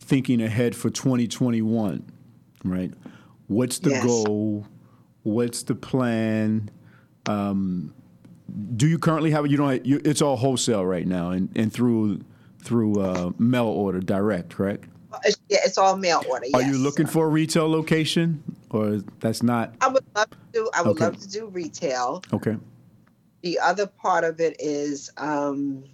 thinking 0.00 0.40
ahead 0.40 0.74
for 0.74 0.88
2021, 0.88 2.02
right? 2.64 2.92
What's 3.48 3.78
the 3.80 3.90
Yes. 3.90 4.04
goal? 4.04 4.66
What's 5.22 5.62
the 5.64 5.74
plan? 5.74 6.70
Um, 7.26 7.92
do 8.76 8.86
you 8.86 8.98
currently 8.98 9.30
have 9.32 9.46
you 9.46 9.56
don't 9.56 9.84
you, 9.84 10.00
it's 10.04 10.22
all 10.22 10.36
wholesale 10.36 10.84
right 10.86 11.06
now 11.06 11.30
and, 11.30 11.50
and 11.56 11.72
through 11.72 12.20
through 12.62 13.00
uh, 13.00 13.32
mail 13.38 13.66
order 13.66 14.00
direct, 14.00 14.50
correct? 14.54 14.84
It's, 15.24 15.36
yeah, 15.48 15.58
it's 15.64 15.78
all 15.78 15.96
mail 15.96 16.22
order. 16.28 16.46
Are 16.54 16.62
you 16.62 16.78
looking 16.78 17.06
for 17.06 17.26
a 17.26 17.28
retail 17.28 17.70
location 17.70 18.42
or 18.70 19.02
that's 19.20 19.42
not 19.42 19.74
I 19.80 19.88
would 19.88 20.04
love 20.16 20.30
to 20.30 20.36
do. 20.52 20.70
I 20.74 20.82
would 20.82 20.90
Okay. 20.92 21.04
love 21.04 21.18
to 21.18 21.28
do 21.28 21.46
retail. 21.46 22.22
okay? 22.32 22.56
The 23.42 23.58
other 23.58 23.86
part 23.86 24.24
of 24.24 24.40
it 24.40 24.56
is 24.58 25.10
um, 25.18 25.84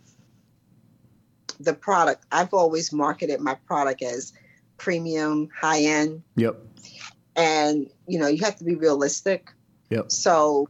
the 1.59 1.74
product. 1.74 2.24
I've 2.30 2.54
always 2.54 2.92
marketed 2.92 3.40
my 3.40 3.54
product 3.66 4.02
as 4.02 4.33
premium, 4.78 5.48
high 5.54 5.80
end, 5.83 6.22
Yep. 6.37 6.56
and 7.37 7.90
you 8.06 8.18
know 8.18 8.28
you 8.28 8.44
have 8.44 8.56
to 8.56 8.64
be 8.64 8.74
realistic. 8.76 9.50
Yep. 9.90 10.11
So 10.12 10.68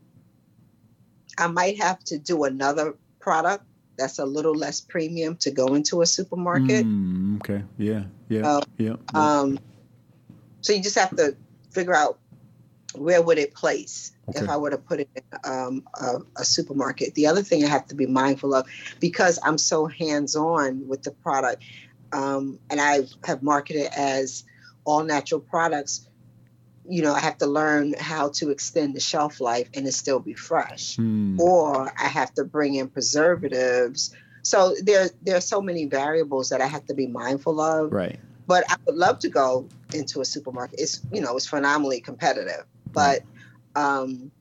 I 1.39 1.47
might 1.49 1.81
have 1.81 2.01
to 2.05 2.19
do 2.19 2.45
another 2.45 2.97
product 3.21 3.65
that's 4.01 4.19
a 4.19 4.25
little 4.25 4.55
less 4.55 4.81
premium 4.81 5.37
to 5.37 5.51
go 5.51 5.75
into 5.75 6.01
a 6.01 6.07
supermarket. 6.07 6.87
Mm, 6.87 7.37
okay. 7.37 7.63
Yeah. 7.77 8.05
Yeah. 8.29 8.49
Uh, 8.49 8.61
yeah. 8.79 8.97
Um, 9.15 9.59
so 10.63 10.73
you 10.73 10.83
just 10.83 10.99
have 10.99 11.15
to 11.17 11.37
figure 11.71 11.95
out 11.95 12.19
where 12.95 13.23
would 13.23 13.39
it 13.39 13.55
place 13.55 14.13
if 14.35 14.49
I 14.49 14.57
were 14.57 14.71
to 14.71 14.79
put 14.79 15.01
it 15.01 15.11
in 15.15 15.23
um, 15.45 15.83
a, 16.01 16.19
a 16.39 16.45
supermarket. 16.45 17.15
The 17.15 17.27
other 17.27 17.43
thing 17.43 17.65
I 17.65 17.69
have 17.69 17.87
to 17.89 17.95
be 17.95 18.07
mindful 18.07 18.55
of 18.55 18.67
because 19.01 19.39
I'm 19.43 19.59
so 19.59 19.87
hands-on 19.87 20.89
with 20.89 21.03
the 21.03 21.11
product, 21.11 21.63
um, 22.13 22.59
and 22.71 22.81
I 22.81 23.01
have 23.25 23.43
marketed 23.43 23.89
as 23.97 24.45
all 24.85 25.05
natural 25.05 25.41
products. 25.41 26.09
You 26.91 27.03
know, 27.03 27.15
I 27.15 27.21
have 27.21 27.39
to 27.39 27.47
learn 27.47 27.95
how 27.99 28.31
to 28.31 28.51
extend 28.51 28.95
the 28.95 29.01
shelf 29.01 29.41
life 29.41 29.69
and 29.75 29.87
it 29.87 29.93
still 29.93 30.19
be 30.19 30.35
fresh 30.35 30.97
Hmm. 30.97 31.41
or 31.41 31.93
I 31.99 32.09
have 32.09 32.35
to 32.35 32.45
bring 32.45 32.75
in 32.75 32.89
preservatives. 32.89 34.15
So 34.43 34.75
there, 34.83 35.09
there 35.23 35.37
are 35.37 35.41
so 35.41 35.61
many 35.63 35.85
variables 35.87 36.49
that 36.49 36.61
I 36.61 36.67
have 36.67 36.85
to 36.87 36.95
be 36.95 37.07
mindful 37.07 37.61
of. 37.61 37.93
right. 37.93 38.19
But 38.47 38.65
I 38.69 38.77
would 38.87 38.97
love 38.97 39.21
to 39.21 39.29
go 39.29 39.69
into 39.95 40.21
a 40.21 40.25
supermarket. 40.25 40.81
It's 40.81 41.01
you 41.13 41.21
know 41.21 41.37
it's 41.37 41.47
phenomenally 41.47 42.01
competitive, 42.01 42.65
but 42.93 43.23
um, 43.77 44.33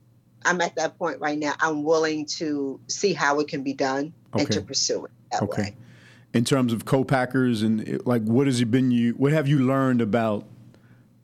I'm 0.44 0.60
at 0.60 0.74
that 0.76 0.98
point 0.98 1.20
right 1.20 1.38
now. 1.38 1.54
I'm 1.60 1.84
willing 1.84 2.26
to 2.40 2.80
see 2.88 3.12
how 3.12 3.38
it 3.38 3.46
can 3.46 3.62
be 3.62 3.72
done 3.72 4.12
and 4.34 4.50
to 4.50 4.60
pursue 4.62 5.04
it 5.04 5.10
that 5.30 5.42
Okay. 5.42 5.62
way. 5.62 5.76
In 6.32 6.44
terms 6.44 6.72
of 6.72 6.84
co-packers 6.84 7.62
and 7.62 8.04
like, 8.04 8.22
what 8.22 8.46
has 8.48 8.60
it 8.60 8.70
been 8.70 8.90
you? 8.90 9.12
What 9.12 9.30
have 9.32 9.46
you 9.46 9.60
learned 9.60 10.00
about 10.00 10.44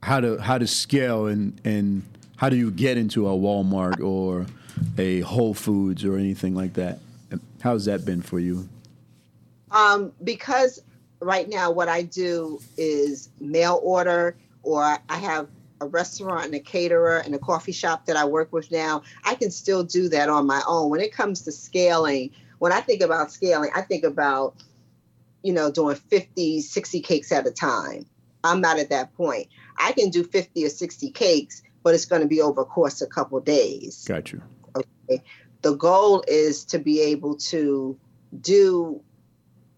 how 0.07 0.21
to 0.21 0.37
how 0.37 0.57
to 0.57 0.65
scale 0.65 1.27
and 1.27 1.59
and 1.65 2.01
how 2.37 2.47
do 2.47 2.55
you 2.55 2.71
get 2.71 2.97
into 2.97 3.27
a 3.27 3.31
Walmart 3.31 3.99
or 3.99 4.45
a 4.97 5.19
Whole 5.21 5.53
Foods 5.53 6.05
or 6.05 6.17
anything 6.17 6.55
like 6.55 6.73
that? 6.73 6.99
How's 7.61 7.85
that 7.85 8.05
been 8.05 8.21
for 8.21 8.39
you? 8.39 8.69
Um, 9.71 10.13
because 10.23 10.79
right 11.19 11.49
now 11.49 11.71
what 11.71 11.89
I 11.89 12.03
do 12.03 12.61
is 12.77 13.29
mail 13.41 13.81
order, 13.83 14.37
or 14.63 14.97
I 15.09 15.17
have 15.17 15.49
a 15.81 15.87
restaurant 15.87 16.45
and 16.45 16.55
a 16.55 16.59
caterer 16.59 17.17
and 17.17 17.35
a 17.35 17.39
coffee 17.39 17.73
shop 17.73 18.05
that 18.05 18.15
I 18.15 18.23
work 18.23 18.53
with 18.53 18.71
now. 18.71 19.03
I 19.25 19.35
can 19.35 19.51
still 19.51 19.83
do 19.83 20.07
that 20.09 20.29
on 20.29 20.47
my 20.47 20.61
own. 20.67 20.89
When 20.89 21.01
it 21.01 21.11
comes 21.11 21.41
to 21.41 21.51
scaling, 21.51 22.31
when 22.59 22.71
I 22.71 22.79
think 22.79 23.01
about 23.01 23.31
scaling, 23.31 23.71
I 23.75 23.81
think 23.81 24.05
about, 24.05 24.55
you 25.43 25.51
know, 25.51 25.69
doing 25.69 25.95
50, 25.95 26.61
60 26.61 27.01
cakes 27.01 27.31
at 27.31 27.45
a 27.45 27.51
time. 27.51 28.05
I'm 28.43 28.61
not 28.61 28.79
at 28.79 28.89
that 28.89 29.13
point. 29.15 29.47
I 29.77 29.91
can 29.91 30.09
do 30.09 30.23
50 30.23 30.65
or 30.65 30.69
60 30.69 31.11
cakes, 31.11 31.61
but 31.83 31.93
it's 31.93 32.05
going 32.05 32.21
to 32.21 32.27
be 32.27 32.41
over 32.41 32.61
a 32.61 32.65
course 32.65 33.01
of 33.01 33.07
a 33.07 33.11
couple 33.11 33.39
days 33.39 34.05
Got 34.07 34.31
you. 34.31 34.41
Okay. 34.75 35.23
the 35.61 35.75
goal 35.75 36.23
is 36.27 36.65
to 36.65 36.79
be 36.79 37.01
able 37.01 37.35
to 37.37 37.97
do 38.41 39.01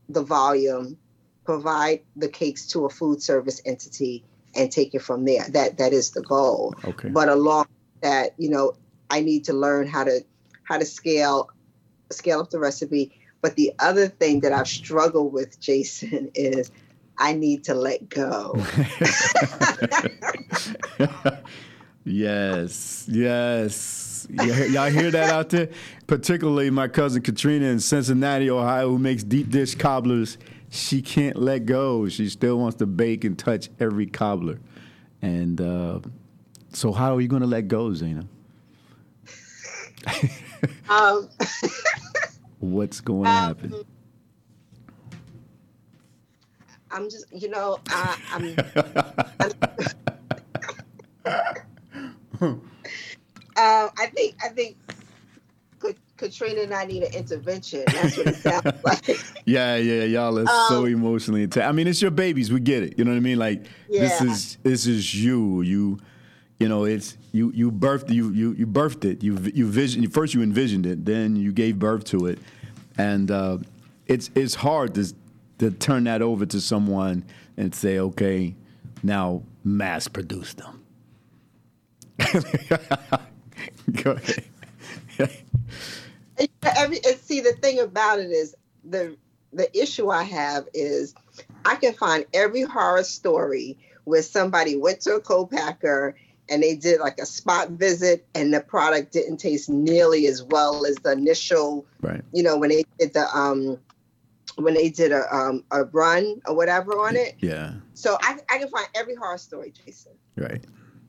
the 0.10 0.24
volume, 0.24 0.98
provide 1.46 2.02
the 2.16 2.28
cakes 2.28 2.68
to 2.68 2.86
a 2.86 2.90
food 2.90 3.22
service 3.22 3.62
entity, 3.66 4.24
and 4.56 4.72
take 4.72 4.96
it 4.96 5.02
from 5.02 5.26
there. 5.26 5.46
That 5.50 5.78
that 5.78 5.94
is 5.94 6.12
the 6.12 6.22
goal. 6.22 6.74
Okay. 6.84 7.10
But 7.10 7.30
along 7.30 7.68
that, 8.02 8.34
you 8.38 8.50
know, 8.50 8.74
I 9.10 9.22
need 9.22 9.46
to 9.46 9.54
learn 9.54 9.88
how 9.88 10.04
to 10.04 10.22
how 10.64 10.78
to 10.78 10.86
scale 10.86 11.50
scale 12.12 12.42
up 12.42 12.50
the 12.50 12.60
recipe. 12.60 13.12
But 13.42 13.56
the 13.56 13.74
other 13.80 14.08
thing 14.08 14.42
that 14.42 14.52
I've 14.52 14.68
struggled 14.68 15.32
with, 15.32 15.60
Jason, 15.60 16.32
is 16.36 16.72
I 17.20 17.34
need 17.34 17.66
to 17.66 17.74
let 17.74 18.08
go. 18.08 18.56
yes, 22.06 23.06
yes. 23.10 24.28
Y'all 24.32 24.90
hear 24.90 25.12
that 25.12 25.30
out 25.30 25.50
there? 25.50 25.68
Particularly 26.08 26.70
my 26.70 26.88
cousin 26.88 27.22
Katrina 27.22 27.66
in 27.66 27.82
Cincinnati, 27.82 28.50
Ohio, 28.50 28.90
who 28.90 28.98
makes 28.98 29.24
deep 29.24 29.50
dish 29.50 29.76
cobblers. 29.76 30.38
She 30.70 31.02
can't 31.02 31.36
let 31.36 31.66
go. 31.66 32.08
She 32.08 32.30
still 32.30 32.58
wants 32.58 32.78
to 32.78 32.86
bake 32.86 33.26
and 33.26 33.38
touch 33.38 33.70
every 33.82 34.06
cobbler. 34.06 34.60
And 35.22 35.60
uh, 35.60 36.00
so, 36.72 36.94
how 36.94 37.16
are 37.16 37.22
you 37.22 37.28
going 37.28 37.42
to 37.42 37.48
let 37.48 37.68
go, 37.68 37.94
Zena? 37.94 38.26
um, 40.90 41.28
What's 42.60 43.02
going 43.02 43.24
to 43.26 43.30
happen? 43.30 43.86
I'm 46.92 47.10
just, 47.10 47.26
you 47.32 47.50
know, 47.50 47.80
I, 47.90 48.18
I'm 48.32 48.56
Uh, 53.58 53.90
I 53.98 54.06
think 54.16 54.36
I 54.42 54.48
think 54.48 54.78
Katrina 56.20 56.62
and 56.62 56.74
I 56.74 56.86
need 56.86 57.04
an 57.04 57.14
intervention. 57.14 57.84
That's 57.88 58.18
what 58.18 58.28
it 58.28 58.36
sounds 58.36 58.66
like. 58.84 59.20
Yeah, 59.46 59.78
yeah, 59.78 60.04
y'all 60.04 60.38
are 60.38 60.46
so 60.68 60.82
Um, 60.86 60.88
emotionally 60.88 61.44
attached. 61.44 61.68
I 61.68 61.72
mean, 61.72 61.88
it's 61.88 62.02
your 62.02 62.12
babies. 62.12 62.52
We 62.52 62.60
get 62.60 62.84
it. 62.84 63.00
You 63.00 63.06
know 63.06 63.12
what 63.12 63.18
I 63.18 63.22
mean? 63.22 63.40
Like 63.40 63.64
this 63.90 64.22
is 64.22 64.58
this 64.64 64.86
is 64.86 65.16
you. 65.16 65.62
You, 65.62 65.98
you 66.60 66.68
know, 66.68 66.84
it's 66.84 67.18
you. 67.32 67.52
You 67.56 67.72
birthed 67.72 68.14
you 68.14 68.32
you 68.32 68.54
you 68.54 68.68
birthed 68.68 69.06
it. 69.06 69.24
You 69.24 69.38
you 69.54 69.66
vision 69.68 70.10
first. 70.10 70.34
You 70.34 70.42
envisioned 70.42 70.86
it. 70.86 71.06
Then 71.06 71.36
you 71.38 71.54
gave 71.54 71.80
birth 71.80 72.04
to 72.06 72.28
it, 72.28 72.40
and 72.98 73.32
uh, 73.32 73.58
it's 74.08 74.30
it's 74.36 74.56
hard 74.56 74.96
to 74.96 75.14
to 75.60 75.72
turn 75.72 76.06
that 76.06 76.22
over 76.22 76.46
to 76.48 76.60
someone 76.60 77.24
and 77.58 77.74
say, 77.76 78.00
okay, 78.00 78.56
now 79.04 79.44
mass 79.64 80.08
produce 80.08 80.54
them. 80.56 80.84
Go 84.04 84.12
ahead. 84.12 84.46
Every, 86.64 87.00
and 87.06 87.18
see, 87.20 87.42
the 87.42 87.54
thing 87.62 87.80
about 87.80 88.20
it 88.20 88.32
is 88.32 88.56
the 88.84 89.16
the 89.52 89.78
issue 89.78 90.10
I 90.10 90.24
have 90.24 90.68
is 90.74 91.14
I 91.66 91.76
can 91.76 91.94
find 91.94 92.26
every 92.34 92.62
horror 92.62 93.04
story 93.04 93.78
where 94.04 94.22
somebody 94.22 94.76
went 94.76 95.02
to 95.02 95.16
a 95.16 95.20
co-packer 95.20 96.16
and 96.50 96.64
they 96.64 96.76
did 96.76 97.00
like 97.00 97.20
a 97.20 97.26
spot 97.26 97.72
visit 97.72 98.26
and 98.36 98.54
the 98.54 98.62
product 98.62 99.12
didn't 99.12 99.38
taste 99.38 99.70
nearly 99.70 100.28
as 100.28 100.44
well 100.44 100.86
as 100.86 100.96
the 100.98 101.12
initial 101.12 101.86
right. 102.02 102.22
you 102.34 102.44
know 102.44 102.58
when 102.58 102.70
they 102.70 102.84
did 102.98 103.14
the 103.14 103.26
um 103.36 103.78
when 104.64 104.74
they 104.74 104.90
did 104.90 105.12
a 105.12 105.24
um 105.36 105.64
a 105.72 105.84
run 105.86 106.42
or 106.48 106.56
whatever 106.56 106.92
on 106.94 107.16
it 107.16 107.36
Yeah. 107.40 107.74
so 107.94 108.18
i, 108.22 108.38
I 108.50 108.58
can 108.60 108.68
find 108.70 108.88
every 108.96 109.16
horror 109.16 109.38
story 109.38 109.72
jason 109.86 110.14
Right. 110.38 110.64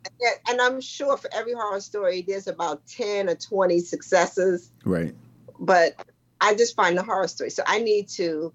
and, 0.04 0.34
and 0.48 0.60
i'm 0.60 0.80
sure 0.80 1.16
for 1.16 1.30
every 1.32 1.52
horror 1.54 1.80
story 1.80 2.22
there's 2.26 2.46
about 2.46 2.86
10 2.86 3.28
or 3.28 3.34
20 3.34 3.80
successes 3.80 4.70
Right. 4.84 5.14
but 5.58 5.94
i 6.40 6.54
just 6.54 6.74
find 6.76 6.96
the 6.96 7.02
horror 7.02 7.28
story 7.28 7.50
so 7.50 7.62
i 7.66 7.80
need 7.80 8.08
to 8.10 8.52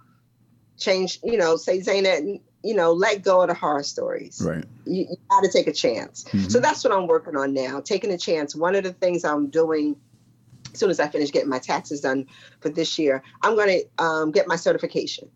change 0.78 1.20
you 1.24 1.38
know 1.38 1.56
say 1.56 1.80
Zaina, 1.80 2.40
you 2.64 2.76
know 2.76 2.92
let 2.94 3.24
go 3.24 3.42
of 3.42 3.48
the 3.48 3.54
horror 3.54 3.84
stories 3.84 4.42
Right. 4.46 4.66
you, 4.86 5.06
you 5.10 5.16
got 5.30 5.42
to 5.42 5.50
take 5.52 5.68
a 5.68 5.72
chance. 5.74 6.26
Mhm. 6.26 6.52
So 6.52 6.60
that's 6.60 6.84
what 6.84 6.94
I'm 6.94 7.08
working 7.08 7.36
on 7.36 7.54
now, 7.54 7.80
taking 7.82 8.12
a 8.12 8.18
chance. 8.18 8.56
One 8.56 8.76
of 8.76 8.84
the 8.84 8.94
things 8.94 9.24
I'm 9.26 9.50
doing 9.50 9.96
as 10.76 10.80
soon 10.80 10.90
as 10.90 11.00
I 11.00 11.08
finish 11.08 11.32
getting 11.32 11.50
my 11.50 11.60
taxes 11.60 12.02
done 12.02 12.28
for 12.60 12.68
this 12.68 13.00
year, 13.00 13.24
I'm 13.42 13.56
going 13.56 13.70
to 13.80 14.04
um, 14.04 14.32
get 14.32 14.46
my 14.46 14.58
certification. 14.58 15.30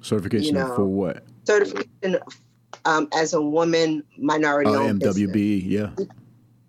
Certification 0.00 0.54
know, 0.54 0.74
for 0.74 0.86
what? 0.86 1.24
Certification 1.44 2.18
um, 2.86 3.06
as 3.12 3.34
a 3.34 3.42
woman 3.42 4.02
minority 4.16 4.70
Oh, 4.70 4.84
owned 4.84 5.00
business. 5.00 5.36
Yeah. 5.36 5.90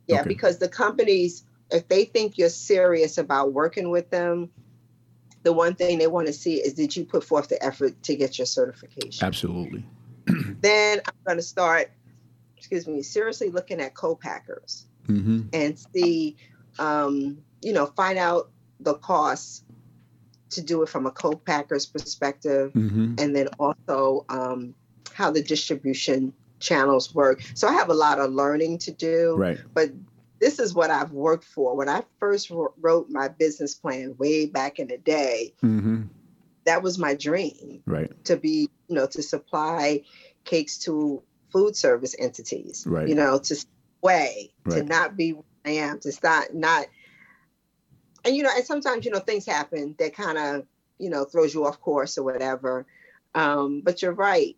Yeah, 0.07 0.19
Okay. 0.19 0.27
because 0.27 0.57
the 0.57 0.67
companies, 0.67 1.45
if 1.71 1.87
they 1.87 2.03
think 2.03 2.37
you're 2.37 2.49
serious 2.49 3.17
about 3.17 3.53
working 3.53 3.89
with 3.89 4.09
them, 4.09 4.49
the 5.43 5.53
one 5.53 5.73
thing 5.73 5.97
they 5.97 6.07
want 6.07 6.27
to 6.27 6.33
see 6.33 6.55
is 6.55 6.73
did 6.73 6.93
you 6.93 7.05
put 7.05 7.23
forth 7.23 7.47
the 7.47 7.63
effort 7.63 8.03
to 8.03 8.15
get 8.17 8.37
your 8.37 8.45
certification? 8.45 9.25
Absolutely. 9.25 9.85
Then 10.61 10.99
I'm 11.05 11.13
going 11.25 11.37
to 11.37 11.43
start, 11.43 11.89
excuse 12.57 12.85
me, 12.85 13.01
seriously 13.01 13.49
looking 13.49 13.79
at 13.79 13.93
co-packers. 13.93 14.87
Mm-hmm. 15.07 15.47
and 15.51 15.77
see, 15.93 16.37
um, 16.79 17.39
you 17.63 17.73
know, 17.73 17.85
find 17.87 18.17
out 18.17 18.49
the 18.79 18.95
costs 18.95 19.63
to 20.51 20.61
do 20.61 20.83
it 20.83 20.89
from 20.89 21.05
a 21.05 21.11
co-packer's 21.11 21.85
perspective, 21.85 22.71
Mm-hmm. 22.73 23.15
and 23.17 23.35
then 23.35 23.47
also 23.59 24.25
um, 24.29 24.75
how 25.13 25.31
the 25.31 25.41
distribution 25.41 26.33
channels 26.59 27.13
work. 27.13 27.41
So 27.55 27.67
I 27.67 27.73
have 27.73 27.89
a 27.89 27.93
lot 27.93 28.19
of 28.19 28.31
learning 28.31 28.79
to 28.79 28.91
do. 28.91 29.35
Right. 29.37 29.59
But 29.73 29.91
this 30.39 30.59
is 30.59 30.73
what 30.73 30.89
I've 30.91 31.11
worked 31.11 31.45
for. 31.45 31.75
When 31.75 31.89
I 31.89 32.03
first 32.19 32.51
wrote 32.51 33.09
my 33.09 33.27
business 33.29 33.73
plan 33.73 34.15
way 34.17 34.45
back 34.45 34.79
in 34.79 34.87
the 34.87 34.97
day, 34.97 35.53
Mm-hmm. 35.63 36.03
that 36.65 36.83
was 36.83 36.97
my 36.97 37.13
dream 37.15 37.81
Right. 37.85 38.11
to 38.25 38.37
be, 38.37 38.69
you 38.87 38.95
know, 38.95 39.07
to 39.07 39.21
supply 39.21 40.03
cakes 40.45 40.77
to 40.79 41.23
food 41.51 41.75
service 41.75 42.15
entities. 42.19 42.85
Right. 42.87 43.07
You 43.07 43.15
know, 43.15 43.39
to 43.39 43.55
way, 44.01 44.53
to 44.69 44.83
not 44.83 45.15
be 45.15 45.33
where 45.33 45.43
I 45.65 45.71
am, 45.71 45.99
to 46.01 46.11
start 46.11 46.53
not 46.53 46.85
and 48.25 48.35
you 48.35 48.43
know, 48.43 48.49
and 48.55 48.65
sometimes, 48.65 49.05
you 49.05 49.11
know, 49.11 49.19
things 49.19 49.45
happen 49.45 49.95
that 49.99 50.15
kind 50.15 50.37
of, 50.37 50.65
you 50.99 51.09
know, 51.09 51.25
throws 51.25 51.53
you 51.53 51.65
off 51.65 51.79
course 51.81 52.17
or 52.17 52.23
whatever. 52.23 52.85
Um, 53.35 53.81
but 53.81 54.01
you're 54.01 54.13
right. 54.13 54.55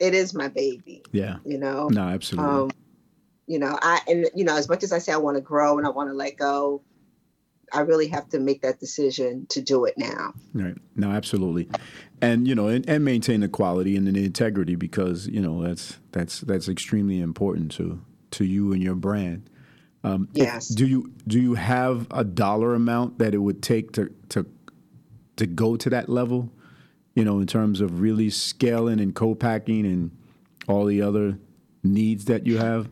It 0.00 0.14
is 0.14 0.34
my 0.34 0.48
baby, 0.48 1.02
Yeah. 1.12 1.36
you 1.44 1.58
know. 1.58 1.88
No, 1.88 2.02
absolutely. 2.02 2.50
Um, 2.50 2.70
you 3.46 3.58
know, 3.58 3.78
I 3.80 4.00
and 4.08 4.26
you 4.34 4.44
know, 4.44 4.56
as 4.56 4.68
much 4.68 4.82
as 4.82 4.92
I 4.92 4.98
say 4.98 5.12
I 5.12 5.18
want 5.18 5.36
to 5.36 5.40
grow 5.40 5.78
and 5.78 5.86
I 5.86 5.90
want 5.90 6.08
to 6.08 6.14
let 6.14 6.36
go, 6.36 6.82
I 7.72 7.80
really 7.80 8.06
have 8.08 8.28
to 8.30 8.38
make 8.38 8.62
that 8.62 8.80
decision 8.80 9.46
to 9.50 9.60
do 9.60 9.84
it 9.84 9.94
now. 9.98 10.32
Right. 10.52 10.76
No, 10.96 11.10
absolutely. 11.10 11.68
And 12.22 12.48
you 12.48 12.54
know, 12.54 12.68
and, 12.68 12.88
and 12.88 13.04
maintain 13.04 13.40
the 13.40 13.48
quality 13.48 13.96
and 13.96 14.06
the 14.06 14.24
integrity 14.24 14.76
because 14.76 15.26
you 15.26 15.40
know 15.40 15.62
that's 15.62 15.98
that's 16.12 16.40
that's 16.40 16.68
extremely 16.68 17.20
important 17.20 17.70
to 17.72 18.00
to 18.32 18.44
you 18.44 18.72
and 18.72 18.82
your 18.82 18.94
brand. 18.94 19.50
Um, 20.04 20.28
Yes. 20.34 20.68
do 20.68 20.86
you 20.86 21.12
do 21.26 21.40
you 21.40 21.54
have 21.54 22.06
a 22.10 22.22
dollar 22.24 22.74
amount 22.74 23.18
that 23.18 23.34
it 23.34 23.38
would 23.38 23.62
take 23.62 23.92
to 23.92 24.12
to 24.28 24.46
to 25.36 25.46
go 25.46 25.76
to 25.76 25.90
that 25.90 26.08
level? 26.08 26.52
You 27.14 27.24
know, 27.24 27.38
in 27.38 27.46
terms 27.46 27.80
of 27.80 28.00
really 28.00 28.28
scaling 28.28 29.00
and 29.00 29.14
co-packing 29.14 29.86
and 29.86 30.10
all 30.68 30.84
the 30.84 31.00
other 31.00 31.38
needs 31.82 32.24
that 32.26 32.46
you 32.46 32.58
have. 32.58 32.88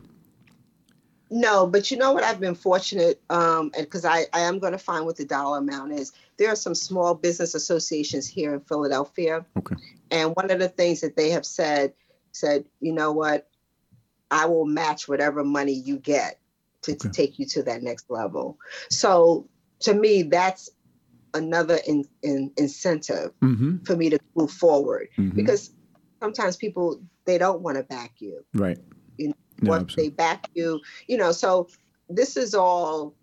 No, 1.29 1.65
but 1.67 1.89
you 1.91 1.97
know 1.97 2.13
what? 2.13 2.23
I've 2.23 2.39
been 2.39 2.55
fortunate, 2.55 3.21
um, 3.29 3.71
and 3.75 3.85
because 3.85 4.05
I, 4.05 4.25
I 4.33 4.41
am 4.41 4.59
going 4.59 4.73
to 4.73 4.77
find 4.77 5.05
what 5.05 5.17
the 5.17 5.25
dollar 5.25 5.57
amount 5.57 5.91
is. 5.93 6.11
There 6.37 6.49
are 6.51 6.55
some 6.55 6.75
small 6.75 7.15
business 7.15 7.55
associations 7.55 8.27
here 8.27 8.53
in 8.53 8.59
Philadelphia, 8.61 9.45
Okay. 9.57 9.75
and 10.11 10.35
one 10.35 10.51
of 10.51 10.59
the 10.59 10.69
things 10.69 11.01
that 11.01 11.15
they 11.15 11.31
have 11.31 11.45
said 11.45 11.93
said, 12.33 12.65
you 12.81 12.93
know 12.93 13.11
what, 13.11 13.49
I 14.29 14.45
will 14.45 14.65
match 14.65 15.07
whatever 15.07 15.43
money 15.43 15.73
you 15.73 15.97
get 15.97 16.39
to, 16.83 16.95
to 16.95 17.09
take 17.09 17.39
you 17.39 17.45
to 17.47 17.63
that 17.63 17.81
next 17.81 18.09
level. 18.09 18.57
So 18.89 19.47
to 19.81 19.93
me, 19.93 20.23
that's 20.23 20.69
another 21.33 21.79
in, 21.87 22.05
in, 22.21 22.51
incentive 22.57 23.31
Mm-hmm. 23.41 23.83
for 23.85 23.95
me 23.95 24.09
to 24.09 24.19
move 24.35 24.51
forward 24.51 25.07
Mhm. 25.17 25.35
because 25.35 25.71
sometimes 26.21 26.55
people 26.55 27.01
they 27.25 27.37
don't 27.37 27.61
want 27.61 27.75
to 27.77 27.83
back 27.83 28.13
you 28.19 28.45
Right. 28.53 28.77
you 29.17 29.27
know, 29.29 29.33
No, 29.61 29.69
what 29.71 29.81
absolutely. 29.81 30.03
they 30.03 30.15
back 30.15 30.47
you 30.53 30.79
you 31.07 31.17
know 31.17 31.31
so 31.31 31.67
this 32.07 32.37
is 32.37 32.53
all 32.53 33.15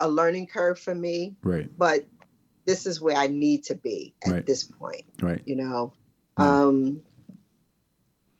a 0.00 0.08
learning 0.08 0.46
curve 0.46 0.78
for 0.78 0.94
me 0.94 1.34
Right. 1.42 1.68
but 1.78 2.06
this 2.66 2.86
is 2.86 3.00
where 3.00 3.16
i 3.16 3.26
need 3.26 3.64
to 3.64 3.74
be 3.74 4.14
at 4.24 4.32
Right. 4.32 4.46
this 4.46 4.62
point 4.64 5.04
Right. 5.22 5.42
you 5.46 5.56
know 5.56 5.92
Mm. 6.38 6.44
um 6.44 7.00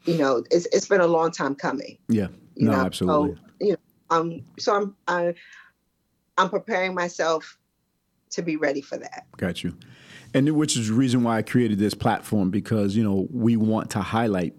you 0.04 0.18
know 0.18 0.44
it's 0.50 0.66
it's 0.66 0.86
been 0.86 1.00
a 1.00 1.06
long 1.06 1.30
time 1.32 1.54
coming 1.54 1.98
Yeah. 2.08 2.28
you 2.54 2.66
no, 2.66 2.72
know 2.72 2.84
absolutely. 2.84 3.34
so 3.36 3.42
um 4.10 4.42
so 4.58 4.74
i'm 4.74 4.96
I, 5.08 5.34
i'm 6.38 6.48
preparing 6.50 6.94
myself 6.94 7.58
to 8.30 8.42
be 8.42 8.56
ready 8.56 8.80
for 8.82 8.98
that 8.98 9.24
Got 9.36 9.62
you. 9.64 9.76
And 10.34 10.50
which 10.56 10.76
is 10.76 10.88
the 10.88 10.94
reason 10.94 11.22
why 11.22 11.38
I 11.38 11.42
created 11.42 11.78
this 11.78 11.94
platform 11.94 12.50
because, 12.50 12.94
you 12.96 13.04
know, 13.04 13.26
we 13.30 13.56
want 13.56 13.90
to 13.90 14.00
highlight 14.00 14.54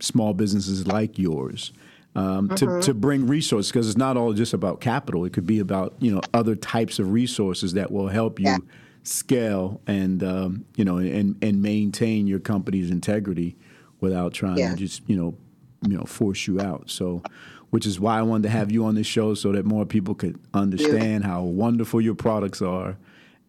small 0.00 0.34
businesses 0.34 0.86
like 0.86 1.18
yours 1.18 1.72
um, 2.14 2.48
to, 2.50 2.80
to 2.82 2.94
bring 2.94 3.26
resources 3.26 3.72
because 3.72 3.88
it's 3.88 3.96
not 3.96 4.16
all 4.16 4.32
just 4.34 4.52
about 4.52 4.80
capital. 4.80 5.24
It 5.24 5.32
could 5.32 5.46
be 5.46 5.58
about, 5.58 5.94
you 6.00 6.14
know, 6.14 6.20
other 6.34 6.54
types 6.54 6.98
of 6.98 7.10
resources 7.10 7.72
that 7.72 7.90
will 7.90 8.08
help 8.08 8.38
you 8.38 8.46
Yeah. 8.46 8.58
scale 9.02 9.80
and, 9.86 10.22
um, 10.22 10.64
you 10.76 10.84
know, 10.84 10.98
and, 10.98 11.36
and 11.42 11.62
maintain 11.62 12.26
your 12.26 12.40
company's 12.40 12.90
integrity 12.90 13.56
without 14.00 14.32
trying 14.34 14.58
Yeah. 14.58 14.70
to 14.70 14.76
just, 14.76 15.02
you 15.08 15.16
know, 15.16 15.36
you 15.88 15.96
know, 15.96 16.04
force 16.04 16.46
you 16.46 16.60
out. 16.60 16.90
So, 16.90 17.22
which 17.70 17.86
is 17.86 17.98
why 17.98 18.18
I 18.18 18.22
wanted 18.22 18.44
to 18.44 18.50
have 18.50 18.70
you 18.70 18.84
on 18.84 18.94
this 18.94 19.06
show 19.06 19.34
so 19.34 19.52
that 19.52 19.64
more 19.64 19.84
people 19.84 20.14
could 20.14 20.38
understand 20.54 21.24
how 21.24 21.42
wonderful 21.42 22.00
your 22.00 22.14
products 22.14 22.62
are 22.62 22.96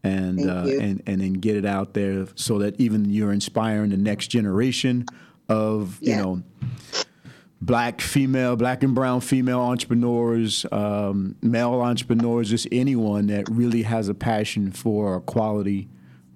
and 0.03 0.49
uh, 0.49 0.65
and 0.79 1.01
and 1.05 1.21
then 1.21 1.33
get 1.33 1.55
it 1.55 1.65
out 1.65 1.93
there 1.93 2.27
so 2.35 2.59
that 2.59 2.79
even 2.79 3.09
you're 3.09 3.33
inspiring 3.33 3.89
the 3.89 3.97
next 3.97 4.27
generation 4.27 5.05
of 5.49 5.99
you 6.01 6.15
know 6.15 6.41
black 7.61 8.01
female 8.01 8.55
black 8.55 8.83
and 8.83 8.93
brown 8.93 9.19
female 9.19 9.59
entrepreneurs 9.59 10.65
um, 10.71 11.35
male 11.41 11.81
entrepreneurs 11.81 12.49
just 12.49 12.67
anyone 12.71 13.27
that 13.27 13.47
really 13.49 13.81
has 13.83 14.09
a 14.09 14.13
passion 14.13 14.71
for 14.71 15.15
a 15.15 15.21
quality 15.21 15.87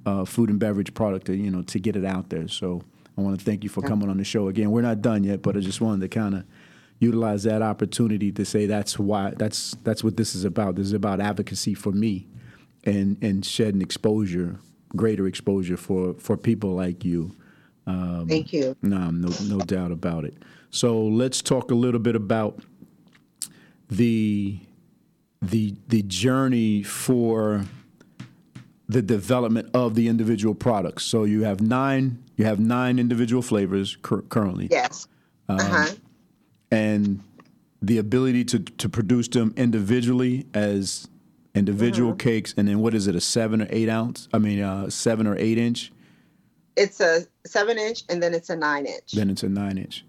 uh, 0.05 0.25
food 0.25 0.49
and 0.49 0.59
beverage 0.59 0.93
product 0.93 1.27
to 1.27 1.35
you 1.35 1.51
know 1.51 1.61
to 1.61 1.79
get 1.79 1.95
it 1.95 2.05
out 2.05 2.29
there. 2.29 2.47
So 2.47 2.81
i 3.17 3.21
want 3.21 3.37
to 3.37 3.45
thank 3.45 3.63
you 3.63 3.69
for 3.69 3.81
coming 3.81 4.09
on 4.09 4.17
the 4.17 4.23
show 4.23 4.47
again. 4.47 4.71
We're 4.71 4.81
not 4.81 5.01
done 5.01 5.23
yet 5.23 5.41
but 5.41 5.55
i 5.55 5.59
just 5.59 5.81
wanted 5.81 6.01
to 6.01 6.07
kind 6.07 6.35
of 6.35 6.43
utilize 7.01 7.43
that 7.43 7.61
opportunity 7.63 8.31
to 8.31 8.45
say 8.45 8.67
that's 8.67 8.97
why 8.99 9.33
that's 9.35 9.75
that's 9.83 10.03
what 10.03 10.17
this 10.17 10.35
is 10.35 10.45
about 10.45 10.75
this 10.75 10.87
is 10.87 10.93
about 10.93 11.19
advocacy 11.19 11.73
for 11.73 11.91
me 11.91 12.27
and 12.85 13.17
and 13.23 13.45
shedding 13.45 13.81
exposure, 13.81 14.59
greater 14.95 15.27
exposure 15.27 15.77
for 15.77 16.13
for 16.13 16.37
people 16.37 16.71
like 16.75 17.03
you. 17.03 17.35
Um, 17.87 18.27
thank 18.29 18.53
you 18.53 18.75
No, 18.83 19.09
no, 19.09 19.29
no 19.47 19.59
doubt 19.59 19.91
about 19.91 20.23
it. 20.25 20.35
So 20.69 21.01
let's 21.03 21.41
talk 21.41 21.71
a 21.71 21.75
little 21.75 21.99
bit 21.99 22.15
about 22.15 22.61
the 23.89 24.59
the 25.41 25.75
the 25.89 26.03
journey 26.03 26.83
for 26.83 27.65
the 28.87 29.01
development 29.01 29.69
of 29.73 29.95
the 29.95 30.07
individual 30.07 30.53
products. 30.53 31.03
So 31.05 31.23
you 31.23 31.43
have 31.45 31.61
nine 31.61 32.23
you 32.37 32.45
have 32.45 32.59
nine 32.59 32.99
individual 32.99 33.41
flavors 33.41 33.97
cur- 34.03 34.21
currently, 34.21 34.67
yes 34.69 35.07
Um, 35.49 35.59
uh-huh 35.59 35.95
and 36.71 37.21
the 37.81 37.97
ability 37.97 38.45
to 38.45 38.59
to 38.59 38.89
produce 38.89 39.27
them 39.27 39.53
individually 39.57 40.45
as 40.53 41.07
individual 41.53 42.13
cakes, 42.13 42.53
and 42.55 42.67
then 42.67 42.79
what 42.79 42.93
is 42.93 43.07
it, 43.07 43.15
a 43.15 43.21
seven 43.21 43.61
or 43.61 43.67
eight 43.69 43.89
ounce? 43.89 44.29
I 44.33 44.37
mean, 44.37 44.61
uh, 44.61 44.89
seven 44.89 45.27
or 45.27 45.37
eight 45.37 45.57
inch. 45.57 45.91
it's 46.77 47.01
a 47.01 47.25
seven 47.45 47.77
inch 47.77 48.03
and 48.07 48.23
then 48.23 48.33
it's 48.33 48.49
a 48.49 48.55
nine 48.55 48.85
inch 48.85 49.11
Then 49.11 49.29
it's 49.29 49.43
a 49.43 49.49
nine 49.49 49.77
inch. 49.77 50.05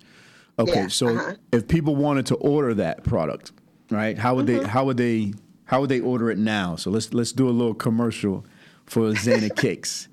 Okay, 0.58 0.82
Yeah, 0.82 0.88
so 0.88 1.08
uh-huh. 1.08 1.34
if 1.50 1.66
people 1.66 1.96
wanted 1.96 2.26
to 2.26 2.36
order 2.36 2.74
that 2.74 3.02
product, 3.04 3.52
right? 3.90 4.16
How 4.16 4.34
would 4.34 4.46
they? 4.46 4.62
How 4.62 4.84
would 4.84 4.96
they? 4.96 5.32
How 5.64 5.80
would 5.80 5.88
they 5.88 6.00
order 6.00 6.30
it 6.30 6.38
now? 6.38 6.76
So 6.76 6.90
let's 6.90 7.12
let's 7.14 7.32
do 7.32 7.48
a 7.48 7.50
little 7.50 7.74
commercial 7.74 8.44
for 8.84 9.10
Zana 9.12 9.54
Cakes. 9.62 10.08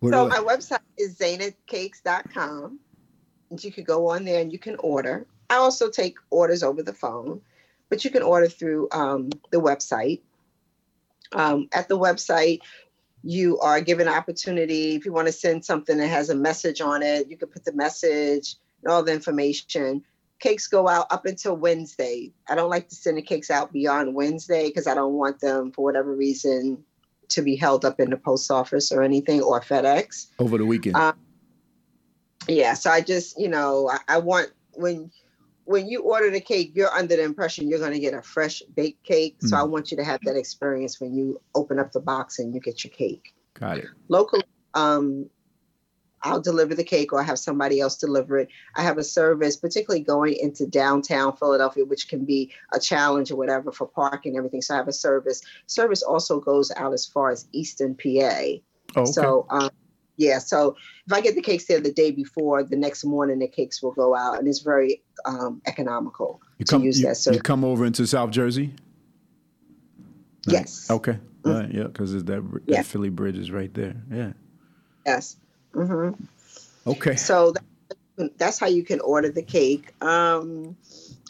What 0.00 0.12
So 0.12 0.28
my 0.28 0.38
website 0.38 0.80
is 0.98 1.16
zanacakes.com. 1.16 2.78
You 3.60 3.72
could 3.72 3.86
go 3.86 4.08
on 4.08 4.24
there 4.24 4.40
and 4.40 4.52
you 4.52 4.58
can 4.58 4.76
order. 4.78 5.26
I 5.50 5.56
also 5.56 5.90
take 5.90 6.16
orders 6.30 6.62
over 6.62 6.82
the 6.82 6.94
phone, 6.94 7.42
but 7.90 8.04
you 8.04 8.10
can 8.10 8.22
order 8.22 8.48
through 8.48 8.88
um, 8.92 9.30
the 9.50 9.60
website. 9.60 10.20
Um, 11.32 11.68
at 11.72 11.88
the 11.88 11.98
website, 11.98 12.60
you 13.22 13.58
are 13.60 13.80
given 13.80 14.08
opportunity. 14.08 14.94
If 14.94 15.04
you 15.04 15.12
want 15.12 15.28
to 15.28 15.32
send 15.32 15.64
something 15.64 15.98
that 15.98 16.08
has 16.08 16.30
a 16.30 16.34
message 16.34 16.80
on 16.80 17.02
it, 17.02 17.28
you 17.28 17.36
can 17.36 17.48
put 17.48 17.64
the 17.64 17.72
message 17.72 18.56
and 18.82 18.92
all 18.92 19.02
the 19.02 19.12
information. 19.12 20.02
Cakes 20.40 20.66
go 20.66 20.88
out 20.88 21.06
up 21.10 21.26
until 21.26 21.56
Wednesday. 21.56 22.32
I 22.48 22.54
don't 22.54 22.70
like 22.70 22.88
to 22.88 22.96
send 22.96 23.18
the 23.18 23.22
cakes 23.22 23.50
out 23.50 23.72
beyond 23.72 24.14
Wednesday 24.14 24.68
because 24.68 24.86
I 24.86 24.94
don't 24.94 25.14
want 25.14 25.40
them, 25.40 25.70
for 25.70 25.84
whatever 25.84 26.16
reason, 26.16 26.82
to 27.28 27.42
be 27.42 27.56
held 27.56 27.84
up 27.84 28.00
in 28.00 28.10
the 28.10 28.16
post 28.16 28.50
office 28.50 28.90
or 28.90 29.02
anything 29.02 29.42
or 29.42 29.60
FedEx. 29.60 30.28
over 30.38 30.58
the 30.58 30.66
weekend. 30.66 30.96
Uh, 30.96 31.12
yeah 32.48 32.74
so 32.74 32.90
i 32.90 33.00
just 33.00 33.38
you 33.38 33.48
know 33.48 33.88
I, 33.88 34.16
I 34.16 34.18
want 34.18 34.50
when 34.72 35.10
when 35.64 35.86
you 35.86 36.02
order 36.02 36.30
the 36.30 36.40
cake 36.40 36.72
you're 36.74 36.90
under 36.90 37.16
the 37.16 37.22
impression 37.22 37.68
you're 37.68 37.78
going 37.78 37.92
to 37.92 38.00
get 38.00 38.14
a 38.14 38.22
fresh 38.22 38.62
baked 38.74 39.04
cake. 39.04 39.36
So 39.40 39.56
i 39.56 39.62
want 39.62 39.90
you 39.90 39.96
to 39.96 40.04
have 40.04 40.20
that 40.24 40.36
experience 40.36 41.00
when 41.00 41.14
you 41.14 41.40
open 41.54 41.78
up 41.78 41.92
the 41.92 42.00
box 42.00 42.38
and 42.38 42.54
you 42.54 42.60
get 42.60 42.84
your 42.84 42.92
cake. 42.92 43.32
Got 43.54 43.78
it. 43.78 43.86
locally 44.08 44.42
um 44.74 45.28
i'll 46.24 46.40
deliver 46.40 46.74
the 46.74 46.84
cake 46.84 47.12
or 47.12 47.20
I 47.20 47.24
have 47.24 47.38
somebody 47.38 47.80
else 47.80 47.96
deliver 47.96 48.38
it. 48.38 48.48
I 48.76 48.82
have 48.82 48.98
a 48.98 49.04
service 49.04 49.56
particularly 49.56 50.04
going 50.04 50.34
into 50.34 50.66
downtown 50.66 51.36
philadelphia 51.36 51.84
which 51.84 52.08
can 52.08 52.24
be 52.24 52.52
a 52.72 52.80
challenge 52.80 53.30
or 53.30 53.36
whatever 53.36 53.72
for 53.72 53.86
parking 53.86 54.32
and 54.32 54.38
everything. 54.38 54.62
So 54.62 54.74
i 54.74 54.76
have 54.76 54.88
a 54.88 54.92
service. 54.92 55.40
Service 55.66 56.02
also 56.02 56.40
goes 56.40 56.70
out 56.76 56.92
as 56.92 57.06
far 57.06 57.30
as 57.30 57.46
eastern 57.52 57.94
pa 57.94 58.58
Oh, 58.94 59.02
okay. 59.02 59.12
so, 59.12 59.46
um, 59.50 59.70
yeah, 60.16 60.38
so 60.38 60.76
if 61.06 61.12
I 61.12 61.20
get 61.20 61.34
the 61.34 61.42
cakes 61.42 61.66
there 61.66 61.80
the 61.80 61.92
day 61.92 62.10
before, 62.10 62.62
the 62.64 62.76
next 62.76 63.04
morning 63.04 63.38
the 63.38 63.48
cakes 63.48 63.82
will 63.82 63.92
go 63.92 64.14
out, 64.14 64.38
and 64.38 64.46
it's 64.46 64.60
very 64.60 65.02
um, 65.24 65.62
economical 65.66 66.40
you 66.58 66.64
to 66.66 66.70
come. 66.72 66.82
use 66.84 67.00
You, 67.00 67.06
that. 67.06 67.16
So, 67.16 67.32
you 67.32 67.40
come 67.40 67.64
over 67.64 67.84
into 67.86 68.06
South 68.06 68.30
Jersey. 68.30 68.74
yes, 70.46 70.88
Okay. 70.90 71.18
All 71.44 71.52
right. 71.54 71.72
Yeah, 71.72 71.84
because 71.84 72.12
that 72.12 72.26
that 72.26 72.62
Yeah. 72.66 72.82
Philly 72.82 73.10
bridge 73.10 73.36
is 73.36 73.50
right 73.50 73.72
there. 73.74 73.96
Yeah. 74.10 74.32
yes. 75.06 75.36
hmm 75.74 76.10
Okay. 76.86 77.16
So 77.16 77.52
that, 78.16 78.38
that's 78.38 78.58
how 78.58 78.66
you 78.68 78.84
can 78.84 79.00
order 79.00 79.30
the 79.30 79.42
cake. 79.42 79.92
Um, 80.02 80.76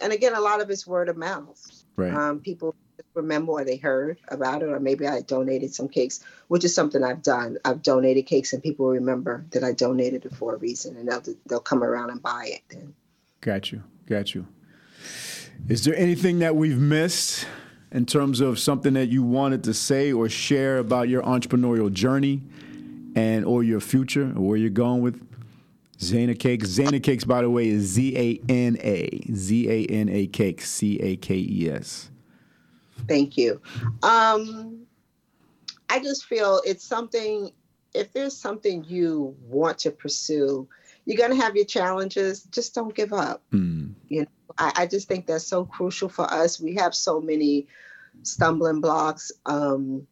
and 0.02 0.12
again, 0.12 0.34
a 0.34 0.40
lot 0.40 0.60
of 0.60 0.70
it's 0.70 0.86
word 0.86 1.08
of 1.08 1.16
mouth. 1.16 1.60
Right. 1.96 2.12
Um, 2.12 2.40
people 2.40 2.74
remember 3.14 3.52
or 3.52 3.64
they 3.64 3.76
heard 3.76 4.18
about 4.28 4.62
it, 4.62 4.68
or 4.68 4.80
maybe 4.80 5.06
I 5.06 5.20
donated 5.20 5.74
some 5.74 5.88
cakes, 5.88 6.24
which 6.48 6.64
is 6.64 6.74
something 6.74 7.02
I've 7.02 7.22
done. 7.22 7.58
I've 7.64 7.82
donated 7.82 8.26
cakes, 8.26 8.52
and 8.52 8.62
people 8.62 8.88
remember 8.88 9.44
that 9.50 9.64
I 9.64 9.72
donated 9.72 10.24
it 10.24 10.34
for 10.34 10.54
a 10.54 10.58
reason, 10.58 10.96
and 10.96 11.08
they'll 11.08 11.22
they'll 11.46 11.60
come 11.60 11.82
around 11.82 12.10
and 12.10 12.22
buy 12.22 12.50
it. 12.52 12.62
Then. 12.68 12.94
Got 13.40 13.72
you. 13.72 13.82
Got 14.06 14.34
you. 14.34 14.46
Is 15.68 15.84
there 15.84 15.96
anything 15.96 16.38
that 16.40 16.56
we've 16.56 16.78
missed 16.78 17.46
in 17.90 18.06
terms 18.06 18.40
of 18.40 18.58
something 18.58 18.94
that 18.94 19.08
you 19.08 19.22
wanted 19.22 19.64
to 19.64 19.74
say 19.74 20.12
or 20.12 20.28
share 20.28 20.78
about 20.78 21.08
your 21.08 21.22
entrepreneurial 21.22 21.92
journey 21.92 22.42
and 23.14 23.44
or 23.44 23.62
your 23.62 23.80
future 23.80 24.32
or 24.36 24.48
where 24.48 24.56
you're 24.56 24.70
going 24.70 25.02
with 25.02 25.20
Zana 25.98 26.38
Cakes? 26.38 26.68
Zana 26.68 27.02
Cakes, 27.02 27.24
by 27.24 27.42
the 27.42 27.50
way, 27.50 27.68
is 27.68 27.82
Z 27.82 28.16
A 28.16 28.40
N 28.48 28.76
A 28.80 29.20
Z 29.34 29.68
A 29.68 29.86
N 29.86 30.08
A 30.08 30.26
Cakes 30.28 30.70
C 30.70 30.98
A 31.00 31.16
K 31.16 31.34
E 31.34 31.68
S. 31.70 32.11
Thank 33.08 33.36
you. 33.36 33.60
Um, 34.02 34.86
I 35.88 35.98
just 35.98 36.24
feel 36.24 36.60
it's 36.64 36.84
something. 36.84 37.50
If 37.94 38.12
there's 38.12 38.36
something 38.36 38.84
you 38.84 39.36
want 39.42 39.78
to 39.80 39.90
pursue, 39.90 40.66
you're 41.04 41.18
going 41.18 41.36
to 41.36 41.44
have 41.44 41.56
your 41.56 41.66
challenges. 41.66 42.44
Just 42.44 42.74
don't 42.74 42.94
give 42.94 43.12
up. 43.12 43.42
Mm. 43.52 43.94
You 44.08 44.22
know, 44.22 44.28
I, 44.56 44.72
I, 44.76 44.86
just 44.86 45.08
think 45.08 45.26
that's 45.26 45.46
so 45.46 45.64
crucial 45.64 46.08
for 46.08 46.24
us. 46.32 46.58
We 46.58 46.74
have 46.76 46.94
so 46.94 47.20
many 47.20 47.66
stumbling 48.22 48.80
blocks. 48.80 49.32
Um, 49.44 50.06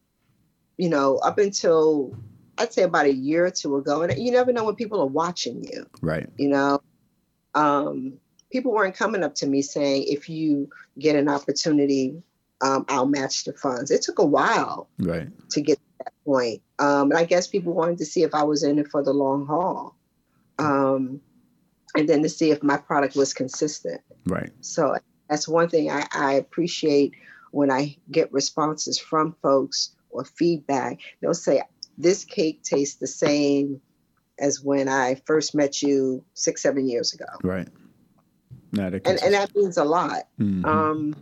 you 0.77 0.89
know, 0.89 1.17
up 1.19 1.39
until 1.39 2.17
I'd 2.59 2.73
say 2.73 2.83
about 2.83 3.07
a 3.07 3.15
year 3.15 3.47
or 3.47 3.51
two 3.51 3.77
ago, 3.77 4.03
and 4.03 4.19
you 4.19 4.33
never 4.33 4.53
know 4.53 4.65
when 4.65 4.75
people 4.75 5.01
are 5.01 5.07
watching 5.07 5.65
you. 5.65 5.87
Right. 6.03 6.29
You 6.37 6.49
know, 6.49 6.83
um, 7.55 8.15
people 8.51 8.73
weren't 8.73 8.95
coming 8.95 9.23
up 9.23 9.35
to 9.37 9.47
me 9.47 9.63
saying, 9.63 10.05
"If 10.09 10.29
you 10.29 10.69
get 10.99 11.17
an 11.17 11.29
opportunity, 11.29 12.23
um, 12.63 12.85
I'll 12.89 13.07
match 13.07 13.45
the 13.45 13.53
funds." 13.53 13.91
It 13.91 14.03
took 14.03 14.19
a 14.19 14.27
while. 14.27 14.89
Right. 14.99 15.29
To 15.51 15.61
get 15.61 15.77
to 15.77 16.05
that 16.05 16.13
point, 16.25 16.63
um, 16.79 17.11
and 17.11 17.19
I 17.19 17.25
guess 17.25 17.47
people 17.47 17.73
wanted 17.73 17.99
to 17.99 18.07
see 18.07 18.23
if 18.23 18.35
I 18.35 18.45
was 18.45 18.63
in 18.63 18.79
it 18.79 18.89
for 18.89 19.03
the 19.03 19.13
long 19.13 19.47
haul 19.47 19.97
um, 20.61 21.21
and 21.97 22.09
then 22.09 22.23
to 22.23 22.29
see 22.29 22.51
if 22.51 22.63
my 22.63 22.77
product 22.77 23.17
was 23.17 23.35
consistent. 23.35 24.01
Right. 24.27 24.51
So 24.61 24.97
that's 25.29 25.49
one 25.49 25.69
thing 25.69 25.91
I, 25.91 26.07
I 26.13 26.35
appreciate 26.35 27.15
when 27.51 27.71
I 27.71 27.97
get 28.11 28.33
responses 28.33 28.99
from 28.99 29.35
folks 29.43 29.97
or 30.11 30.25
feedback. 30.25 31.01
They'll 31.21 31.35
say, 31.35 31.63
This 31.99 32.25
cake 32.25 32.63
tastes 32.63 32.97
the 32.97 33.07
same 33.07 33.81
as 34.39 34.63
when 34.63 34.89
I 34.89 35.21
first 35.27 35.55
met 35.55 35.83
you 35.83 36.25
six, 36.35 36.63
seven 36.63 36.89
years 36.89 37.13
ago. 37.15 37.27
Right. 37.43 37.69
and, 38.73 39.23
and 39.23 39.35
that 39.35 39.55
means 39.55 39.77
a 39.77 39.85
lot. 39.85 40.29
Mm-hmm. 40.39 40.65
Um, 40.65 41.17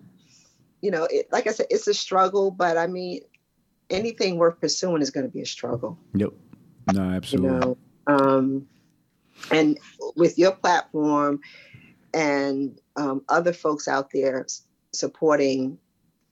you 0.81 0.91
know, 0.91 1.07
it, 1.11 1.29
like 1.33 1.47
I 1.47 1.53
said, 1.53 1.67
it's 1.71 1.87
a 1.87 1.95
struggle, 1.95 2.51
but 2.51 2.77
I 2.77 2.87
mean, 2.87 3.21
anything 3.91 4.37
worth 4.37 4.61
pursuing 4.61 5.03
is 5.03 5.11
going 5.11 5.27
to 5.27 5.33
be 5.33 5.41
a 5.41 5.47
struggle. 5.47 5.99
Yep. 6.15 6.33
No, 6.93 7.03
absolutely. 7.11 7.51
You 7.51 7.61
know, 7.61 7.79
um, 8.07 8.69
and 9.51 9.79
with 10.17 10.39
your 10.39 10.53
platform 10.53 11.41
and 12.15 12.79
um, 12.97 13.23
other 13.29 13.53
folks 13.53 13.89
out 13.89 14.11
there 14.13 14.47
supporting 14.93 15.79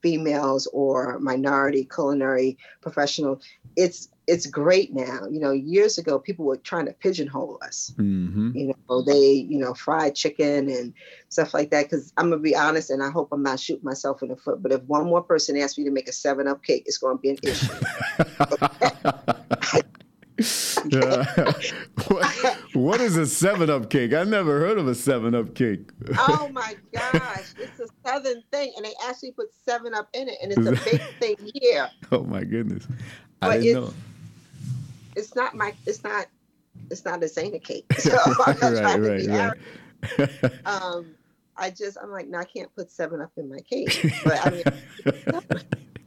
females 0.06 0.68
or 0.72 1.18
minority 1.18 1.82
culinary 1.92 2.56
professional 2.80 3.40
it's 3.74 4.08
it's 4.28 4.46
great 4.46 4.94
now. 4.94 5.20
You 5.28 5.40
know 5.40 5.50
years 5.50 5.98
ago 5.98 6.18
people 6.20 6.44
were 6.44 6.56
trying 6.56 6.86
to 6.86 6.92
pigeonhole 6.92 7.58
us. 7.66 7.92
Mm-hmm. 7.96 8.56
you 8.56 8.74
know 8.88 9.02
they 9.02 9.32
you 9.32 9.58
know 9.58 9.74
fried 9.74 10.14
chicken 10.14 10.68
and 10.68 10.94
stuff 11.28 11.52
like 11.54 11.70
that 11.70 11.84
because 11.84 12.12
i'm 12.16 12.30
gonna 12.30 12.40
be 12.40 12.54
honest 12.54 12.90
and 12.90 13.02
i 13.02 13.10
hope 13.10 13.28
i'm 13.32 13.42
not 13.42 13.58
shooting 13.58 13.84
myself 13.84 14.22
in 14.22 14.28
the 14.28 14.36
foot 14.36 14.62
but 14.62 14.70
if 14.70 14.82
one 14.84 15.06
more 15.06 15.22
person 15.22 15.56
asks 15.58 15.76
me 15.76 15.84
to 15.84 15.90
make 15.90 16.08
a 16.08 16.12
seven 16.12 16.46
up 16.46 16.62
cake 16.62 16.84
it's 16.86 16.98
going 16.98 17.16
to 17.16 17.20
be 17.20 17.30
an 17.30 17.38
issue. 17.42 17.72
What, 22.08 22.55
what 22.76 23.00
is 23.00 23.16
a 23.16 23.26
seven 23.26 23.70
up 23.70 23.90
cake? 23.90 24.12
I 24.12 24.24
never 24.24 24.60
heard 24.60 24.78
of 24.78 24.86
a 24.86 24.94
seven 24.94 25.34
up 25.34 25.54
cake. 25.54 25.90
oh 26.18 26.48
my 26.52 26.76
gosh, 26.92 27.54
it's 27.58 27.80
a 27.80 27.86
southern 28.04 28.42
thing, 28.52 28.72
and 28.76 28.84
they 28.84 28.92
actually 29.06 29.32
put 29.32 29.48
seven 29.64 29.94
up 29.94 30.08
in 30.12 30.28
it, 30.28 30.36
and 30.42 30.52
it's 30.52 30.66
a 30.66 30.90
big 30.90 31.02
thing 31.20 31.50
here. 31.54 31.88
Oh 32.12 32.22
my 32.22 32.44
goodness, 32.44 32.86
I 33.42 33.48
but 33.48 33.60
didn't 33.60 33.84
it's, 33.84 33.92
know. 33.92 33.94
It's 35.16 35.34
not 35.34 35.54
my. 35.56 35.74
It's 35.86 36.04
not. 36.04 36.26
It's 36.90 37.04
not 37.04 37.22
a 37.22 37.26
Zana 37.26 37.62
cake. 37.62 37.86
So 37.98 38.16
I'm 38.46 38.58
not 38.60 38.60
right, 38.60 38.76
trying 38.78 39.02
right, 39.02 39.22
to 39.22 40.26
be 40.26 40.46
right. 40.46 40.66
Um, 40.66 41.14
I 41.56 41.70
just 41.70 41.96
I'm 42.00 42.10
like, 42.10 42.28
no, 42.28 42.38
I 42.38 42.44
can't 42.44 42.72
put 42.74 42.90
seven 42.90 43.20
up 43.20 43.32
in 43.36 43.48
my 43.48 43.58
cake. 43.60 44.12
But 44.24 44.46
I 44.46 44.50
mean, 44.50 44.64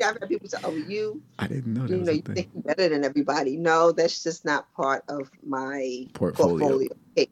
I've 0.03 0.19
had 0.19 0.29
people 0.29 0.47
say, 0.47 0.57
"Oh, 0.63 0.75
you." 0.75 1.21
I 1.38 1.47
didn't 1.47 1.73
know 1.73 1.88
that. 1.88 1.89
You 1.89 2.03
know, 2.03 2.12
you 2.12 2.21
think 2.21 2.49
you're 2.53 2.63
better 2.63 2.89
than 2.89 3.03
everybody. 3.03 3.57
No, 3.57 3.91
that's 3.91 4.23
just 4.23 4.45
not 4.45 4.71
part 4.73 5.03
of 5.07 5.29
my 5.45 6.07
portfolio. 6.13 6.59
portfolio. 6.59 6.89
Cake, 7.15 7.31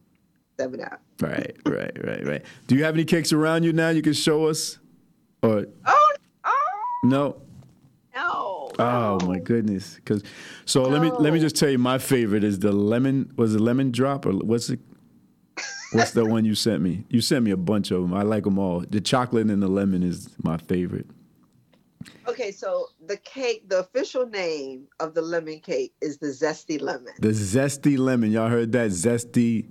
seven 0.57 0.81
up. 0.81 1.01
Right, 1.19 1.55
right, 1.65 1.97
right, 2.03 2.25
right. 2.25 2.45
Do 2.67 2.75
you 2.75 2.83
have 2.83 2.95
any 2.95 3.05
cakes 3.05 3.33
around 3.33 3.63
you 3.63 3.73
now? 3.73 3.89
You 3.89 4.01
can 4.01 4.13
show 4.13 4.47
us, 4.47 4.79
or 5.41 5.65
oh, 5.85 6.13
oh 6.45 6.77
no. 7.03 7.41
No. 8.15 8.71
Oh 8.79 9.19
my 9.25 9.39
goodness! 9.39 9.95
Because 9.95 10.23
so 10.65 10.83
no. 10.83 10.89
let 10.89 11.01
me 11.01 11.11
let 11.11 11.33
me 11.33 11.39
just 11.39 11.55
tell 11.55 11.69
you, 11.69 11.77
my 11.77 11.97
favorite 11.97 12.43
is 12.43 12.59
the 12.59 12.71
lemon. 12.71 13.31
Was 13.37 13.55
it 13.55 13.61
lemon 13.61 13.91
drop 13.91 14.25
or 14.25 14.31
what's 14.31 14.69
it? 14.69 14.79
What's 15.93 16.11
the 16.11 16.25
one 16.29 16.45
you 16.45 16.55
sent 16.55 16.81
me? 16.81 17.05
You 17.09 17.21
sent 17.21 17.45
me 17.45 17.51
a 17.51 17.57
bunch 17.57 17.91
of 17.91 18.01
them. 18.01 18.13
I 18.13 18.23
like 18.23 18.43
them 18.43 18.59
all. 18.59 18.81
The 18.81 19.01
chocolate 19.01 19.47
and 19.47 19.61
the 19.61 19.67
lemon 19.67 20.03
is 20.03 20.29
my 20.43 20.57
favorite. 20.57 21.07
Okay, 22.27 22.51
so 22.51 22.87
the 23.05 23.17
cake, 23.17 23.67
the 23.69 23.79
official 23.79 24.25
name 24.27 24.87
of 24.99 25.13
the 25.13 25.21
lemon 25.21 25.59
cake 25.59 25.93
is 26.01 26.17
the 26.17 26.27
zesty 26.27 26.81
lemon. 26.81 27.13
The 27.19 27.29
zesty 27.29 27.97
lemon. 27.97 28.31
Y'all 28.31 28.49
heard 28.49 28.71
that? 28.73 28.91
Zesty 28.91 29.69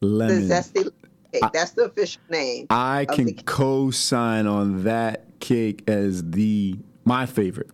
lemon. 0.00 0.48
The 0.48 0.54
zesty 0.54 0.84
cake. 1.32 1.42
I, 1.42 1.50
That's 1.52 1.72
the 1.72 1.84
official 1.84 2.22
name. 2.30 2.66
I 2.70 3.06
can 3.06 3.34
co-sign 3.34 4.46
on 4.46 4.84
that 4.84 5.40
cake 5.40 5.88
as 5.88 6.22
the 6.30 6.78
my 7.04 7.26
favorite. 7.26 7.70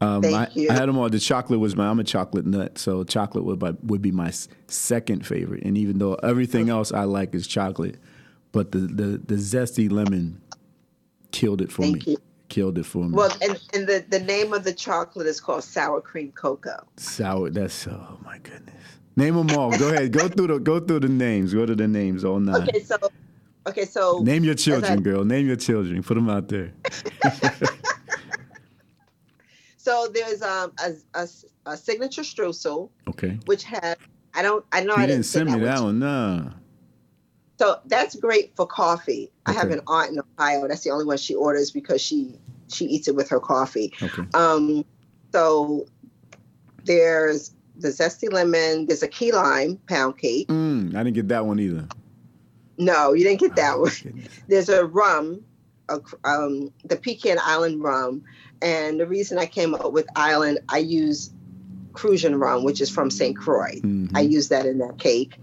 Um, 0.00 0.22
Thank 0.22 0.34
I, 0.34 0.48
you. 0.52 0.70
I 0.70 0.74
had 0.74 0.88
them 0.88 0.98
all. 0.98 1.08
The 1.08 1.18
chocolate 1.18 1.58
was 1.58 1.74
my. 1.74 1.88
I'm 1.88 1.98
a 1.98 2.04
chocolate 2.04 2.46
nut, 2.46 2.78
so 2.78 3.02
chocolate 3.04 3.44
would 3.44 3.88
would 3.88 4.02
be 4.02 4.12
my 4.12 4.32
second 4.68 5.26
favorite. 5.26 5.62
And 5.64 5.78
even 5.78 5.98
though 5.98 6.14
everything 6.14 6.68
else 6.68 6.92
I 6.92 7.04
like 7.04 7.34
is 7.34 7.46
chocolate, 7.46 7.96
but 8.52 8.72
the 8.72 8.78
the, 8.80 9.18
the 9.18 9.34
zesty 9.36 9.90
lemon 9.90 10.40
killed 11.32 11.62
it 11.62 11.72
for 11.72 11.82
Thank 11.82 12.06
me. 12.06 12.12
You. 12.12 12.18
Killed 12.48 12.78
it 12.78 12.86
for 12.86 13.04
me. 13.04 13.10
Well, 13.10 13.36
and, 13.42 13.60
and 13.74 13.86
the, 13.88 14.04
the 14.08 14.20
name 14.20 14.52
of 14.52 14.62
the 14.62 14.72
chocolate 14.72 15.26
is 15.26 15.40
called 15.40 15.64
sour 15.64 16.00
cream 16.00 16.30
cocoa. 16.32 16.86
Sour. 16.96 17.50
That's 17.50 17.88
oh 17.88 18.18
my 18.24 18.38
goodness. 18.38 18.74
Name 19.16 19.34
them 19.34 19.58
all. 19.58 19.76
Go 19.76 19.88
ahead. 19.88 20.12
Go 20.12 20.28
through 20.36 20.46
the 20.46 20.58
go 20.58 20.78
through 20.78 21.00
the 21.00 21.08
names. 21.08 21.52
Go 21.54 21.66
to 21.66 21.74
the 21.74 21.88
names 21.88 22.24
all 22.24 22.38
nine. 22.38 22.62
Okay, 22.62 22.80
so 22.80 22.96
okay, 23.66 23.84
so 23.84 24.20
name 24.20 24.44
your 24.44 24.54
children, 24.54 24.98
I, 24.98 25.02
girl. 25.02 25.24
Name 25.24 25.46
your 25.46 25.56
children. 25.56 26.02
Put 26.02 26.14
them 26.14 26.30
out 26.30 26.48
there. 26.48 26.72
so 29.76 30.08
there's 30.14 30.42
um 30.42 30.72
a, 30.84 30.92
a, 31.14 31.28
a, 31.66 31.76
signature 31.76 32.22
streusel. 32.22 32.90
Okay. 33.08 33.38
Which 33.46 33.64
has 33.64 33.96
I 34.34 34.42
don't 34.42 34.64
I 34.70 34.82
know 34.82 34.94
you 34.94 35.02
I 35.02 35.06
didn't, 35.06 35.22
didn't 35.22 35.26
send 35.26 35.50
me 35.50 35.58
that 35.60 35.80
one. 35.80 35.98
No. 35.98 36.52
So 37.58 37.80
that's 37.86 38.14
great 38.16 38.54
for 38.54 38.66
coffee. 38.66 39.30
Okay. 39.48 39.56
I 39.56 39.60
have 39.60 39.70
an 39.70 39.80
aunt 39.86 40.12
in 40.12 40.20
Ohio. 40.38 40.68
That's 40.68 40.84
the 40.84 40.90
only 40.90 41.04
one 41.04 41.16
she 41.16 41.34
orders 41.34 41.70
because 41.70 42.00
she 42.02 42.38
she 42.68 42.84
eats 42.86 43.08
it 43.08 43.14
with 43.14 43.28
her 43.30 43.40
coffee. 43.40 43.92
Okay. 44.02 44.24
Um, 44.34 44.84
so 45.32 45.86
there's 46.84 47.52
the 47.78 47.88
zesty 47.88 48.32
lemon. 48.32 48.86
There's 48.86 49.02
a 49.02 49.08
key 49.08 49.32
lime 49.32 49.78
pound 49.88 50.18
cake. 50.18 50.48
Mm, 50.48 50.94
I 50.94 51.02
didn't 51.02 51.14
get 51.14 51.28
that 51.28 51.46
one 51.46 51.58
either. 51.60 51.86
No, 52.78 53.12
you 53.12 53.24
didn't 53.24 53.40
get 53.40 53.56
that 53.56 53.74
oh, 53.74 53.80
one. 53.82 53.92
Goodness. 54.02 54.28
There's 54.48 54.68
a 54.68 54.84
rum, 54.84 55.42
a, 55.88 56.00
um, 56.24 56.72
the 56.84 56.96
Pecan 56.96 57.38
Island 57.42 57.82
rum, 57.82 58.22
and 58.60 59.00
the 59.00 59.06
reason 59.06 59.38
I 59.38 59.46
came 59.46 59.74
up 59.74 59.92
with 59.92 60.06
Island, 60.14 60.58
I 60.68 60.78
use 60.78 61.30
Cruzan 61.92 62.38
rum, 62.38 62.64
which 62.64 62.80
is 62.80 62.90
from 62.90 63.10
St. 63.10 63.36
Croix. 63.36 63.80
Mm-hmm. 63.80 64.16
I 64.16 64.20
use 64.20 64.48
that 64.48 64.66
in 64.66 64.78
that 64.78 64.98
cake. 64.98 65.38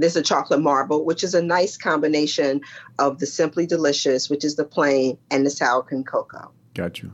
There's 0.00 0.16
a 0.16 0.22
chocolate 0.22 0.60
marble, 0.60 1.04
which 1.04 1.22
is 1.22 1.34
a 1.34 1.42
nice 1.42 1.76
combination 1.76 2.62
of 2.98 3.18
the 3.18 3.26
Simply 3.26 3.66
Delicious, 3.66 4.30
which 4.30 4.44
is 4.44 4.56
the 4.56 4.64
plain, 4.64 5.18
and 5.30 5.44
the 5.44 5.50
sour 5.50 5.82
cream 5.82 6.04
cocoa. 6.04 6.50
Got 6.74 7.02
you. 7.02 7.12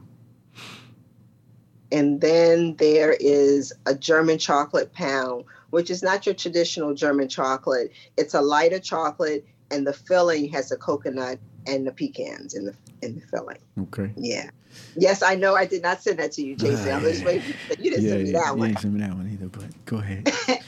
And 1.92 2.20
then 2.20 2.76
there 2.76 3.16
is 3.18 3.72
a 3.86 3.94
German 3.94 4.38
chocolate 4.38 4.92
pound, 4.92 5.44
which 5.70 5.90
is 5.90 6.02
not 6.02 6.26
your 6.26 6.34
traditional 6.34 6.94
German 6.94 7.28
chocolate. 7.28 7.92
It's 8.16 8.34
a 8.34 8.40
lighter 8.40 8.80
chocolate, 8.80 9.46
and 9.70 9.86
the 9.86 9.92
filling 9.92 10.48
has 10.50 10.68
the 10.68 10.76
coconut 10.76 11.38
and 11.66 11.86
the 11.86 11.92
pecans 11.92 12.54
in 12.54 12.66
the 12.66 12.74
in 13.02 13.16
the 13.16 13.20
filling. 13.26 13.58
Okay. 13.80 14.12
Yeah. 14.16 14.50
Yes, 14.96 15.22
I 15.22 15.34
know. 15.34 15.54
I 15.54 15.66
did 15.66 15.82
not 15.82 16.02
send 16.02 16.18
that 16.18 16.32
to 16.32 16.42
you, 16.42 16.56
Jason. 16.56 16.90
I 16.90 16.98
was 16.98 17.22
waiting. 17.22 17.54
You 17.78 17.90
didn't 17.90 18.04
yeah, 18.04 18.10
send 18.10 18.22
me 18.22 18.30
yeah, 18.30 18.38
that 18.38 18.56
one. 18.56 18.60
You 18.60 18.74
didn't 18.74 18.80
send 18.80 18.94
me 18.94 19.00
that 19.00 19.14
one 19.14 19.30
either. 19.30 19.48
But 19.48 19.84
go 19.84 19.98
ahead. 19.98 20.30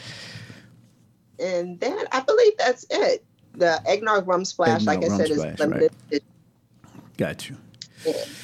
and 1.40 1.78
then 1.80 2.06
I 2.12 2.20
believe 2.20 2.52
that's 2.58 2.86
it. 2.90 3.24
The 3.54 3.82
eggnog 3.86 4.26
rum 4.28 4.44
splash, 4.44 4.86
Eggnog 4.86 5.02
like 5.02 5.10
I 5.10 5.16
said, 5.16 5.28
splash, 5.28 5.54
is 5.54 5.60
limited. 5.60 6.22
Got 7.16 7.48
you. 7.48 7.56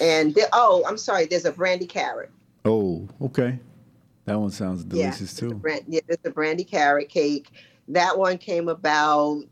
And 0.00 0.34
the, 0.34 0.48
oh, 0.52 0.84
I'm 0.86 0.98
sorry. 0.98 1.26
There's 1.26 1.44
a 1.44 1.52
brandy 1.52 1.86
carrot. 1.86 2.30
Oh, 2.64 3.08
okay. 3.22 3.58
That 4.24 4.40
one 4.40 4.50
sounds 4.50 4.84
delicious 4.84 5.40
yeah, 5.40 5.48
too. 5.48 5.54
brand, 5.54 5.84
yeah, 5.86 6.00
there's 6.06 6.18
a 6.24 6.30
brandy 6.30 6.64
carrot 6.64 7.08
cake. 7.08 7.50
That 7.88 8.18
one 8.18 8.38
came 8.38 8.68
about. 8.68 9.44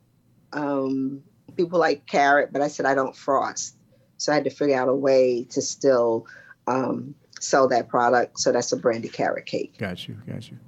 Um, 0.52 1.22
people 1.56 1.78
like 1.78 2.06
carrot, 2.06 2.52
but 2.52 2.62
I 2.62 2.68
said 2.68 2.86
I 2.86 2.94
don't 2.94 3.16
frost, 3.16 3.76
so 4.16 4.32
I 4.32 4.36
had 4.36 4.44
to 4.44 4.50
figure 4.50 4.76
out 4.76 4.88
a 4.88 4.94
way 4.94 5.44
to 5.50 5.62
still 5.62 6.26
um, 6.66 7.14
sell 7.40 7.68
that 7.68 7.88
product. 7.88 8.38
So 8.40 8.52
that's 8.52 8.72
a 8.72 8.76
brandy 8.76 9.08
carrot 9.08 9.46
cake. 9.46 9.76
Got 9.78 10.08
you, 10.08 10.16
got 10.26 10.50
you. 10.50 10.58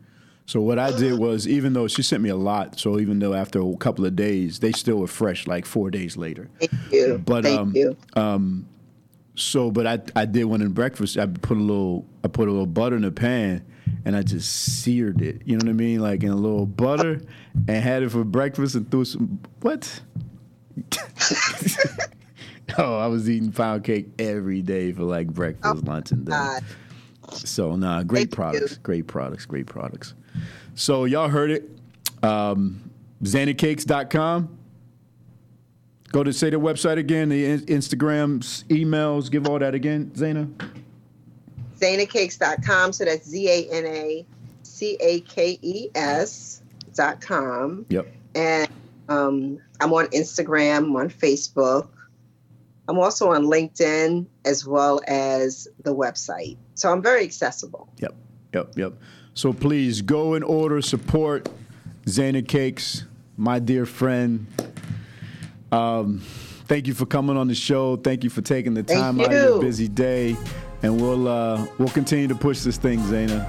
So 0.46 0.60
what 0.60 0.78
I 0.78 0.96
did 0.96 1.18
was, 1.18 1.48
even 1.48 1.72
though 1.72 1.88
she 1.88 2.02
sent 2.02 2.22
me 2.22 2.28
a 2.28 2.36
lot, 2.36 2.78
so 2.78 3.00
even 3.00 3.18
though 3.18 3.32
after 3.32 3.62
a 3.62 3.76
couple 3.76 4.04
of 4.04 4.14
days, 4.14 4.58
they 4.58 4.72
still 4.72 4.96
were 4.96 5.06
fresh, 5.06 5.46
like 5.46 5.64
four 5.64 5.90
days 5.90 6.18
later. 6.18 6.50
Thank 6.60 6.72
you. 6.92 7.22
But 7.24 7.44
Thank 7.44 7.58
um, 7.58 7.72
you. 7.74 7.96
um, 8.14 8.66
so 9.36 9.70
but 9.70 9.86
I 9.86 10.00
I 10.14 10.26
did 10.26 10.44
one 10.44 10.62
in 10.62 10.72
breakfast. 10.72 11.18
I 11.18 11.26
put 11.26 11.56
a 11.56 11.60
little 11.60 12.06
I 12.22 12.28
put 12.28 12.48
a 12.48 12.50
little 12.50 12.66
butter 12.66 12.96
in 12.96 13.02
the 13.02 13.10
pan, 13.10 13.64
and 14.04 14.14
I 14.14 14.22
just 14.22 14.82
seared 14.82 15.22
it. 15.22 15.42
You 15.44 15.56
know 15.56 15.64
what 15.64 15.70
I 15.70 15.74
mean, 15.74 16.00
like 16.00 16.22
in 16.22 16.30
a 16.30 16.36
little 16.36 16.66
butter, 16.66 17.20
and 17.66 17.82
had 17.82 18.02
it 18.02 18.10
for 18.10 18.24
breakfast 18.24 18.74
and 18.74 18.90
threw 18.90 19.04
some 19.04 19.40
what. 19.60 20.00
oh, 22.78 22.98
I 22.98 23.06
was 23.06 23.30
eating 23.30 23.52
pound 23.52 23.84
cake 23.84 24.08
every 24.18 24.60
day 24.60 24.92
for 24.92 25.04
like 25.04 25.28
breakfast, 25.28 25.84
lunch, 25.84 26.10
and 26.10 26.26
dinner. 26.26 26.36
God. 26.36 26.64
So 27.32 27.76
nah, 27.76 28.02
great 28.02 28.18
Thank 28.18 28.30
you. 28.30 28.36
products, 28.36 28.76
great 28.78 29.06
products, 29.06 29.46
great 29.46 29.66
products. 29.66 30.14
So 30.74 31.04
y'all 31.04 31.28
heard 31.28 31.50
it. 31.50 31.70
Um, 32.22 32.90
ZanaCakes.com. 33.22 34.58
Go 36.12 36.22
to 36.22 36.32
say 36.32 36.50
the 36.50 36.60
website 36.60 36.98
again, 36.98 37.28
the 37.28 37.44
in- 37.44 37.60
Instagrams, 37.66 38.64
emails, 38.66 39.30
give 39.30 39.48
all 39.48 39.58
that 39.58 39.74
again, 39.74 40.12
Zana. 40.14 40.48
zanacakes.com. 41.80 42.92
So 42.92 43.04
that's 43.04 43.26
Z 43.28 43.48
A 43.48 43.68
N 43.72 43.86
A 43.86 44.26
C 44.62 44.96
A 45.00 45.20
K 45.20 45.58
E 45.60 45.88
S 45.94 46.62
dot 46.94 47.20
com. 47.20 47.84
Yep. 47.88 48.06
And 48.36 48.68
um, 49.08 49.58
I'm 49.80 49.92
on 49.92 50.06
Instagram, 50.08 50.78
I'm 50.78 50.96
on 50.96 51.10
Facebook. 51.10 51.88
I'm 52.88 52.98
also 52.98 53.32
on 53.32 53.44
LinkedIn 53.46 54.26
as 54.44 54.66
well 54.66 55.00
as 55.06 55.68
the 55.82 55.94
website. 55.94 56.56
So 56.74 56.92
I'm 56.92 57.02
very 57.02 57.24
accessible. 57.24 57.88
Yep. 57.98 58.14
Yep. 58.52 58.72
Yep. 58.76 58.92
So 59.34 59.52
please 59.52 60.02
go 60.02 60.34
and 60.34 60.44
order, 60.44 60.80
support 60.82 61.48
Zana 62.06 62.46
Cakes, 62.46 63.04
my 63.36 63.58
dear 63.58 63.86
friend. 63.86 64.46
Um, 65.72 66.20
thank 66.66 66.86
you 66.86 66.94
for 66.94 67.06
coming 67.06 67.36
on 67.36 67.48
the 67.48 67.54
show. 67.54 67.96
Thank 67.96 68.22
you 68.22 68.30
for 68.30 68.42
taking 68.42 68.74
the 68.74 68.82
time 68.82 69.20
out 69.20 69.26
of 69.26 69.32
your 69.32 69.60
busy 69.60 69.88
day, 69.88 70.36
and 70.82 71.00
we'll 71.00 71.26
uh, 71.26 71.66
we'll 71.78 71.88
continue 71.88 72.28
to 72.28 72.34
push 72.36 72.60
this 72.60 72.76
thing, 72.76 73.00
Zana. 73.00 73.44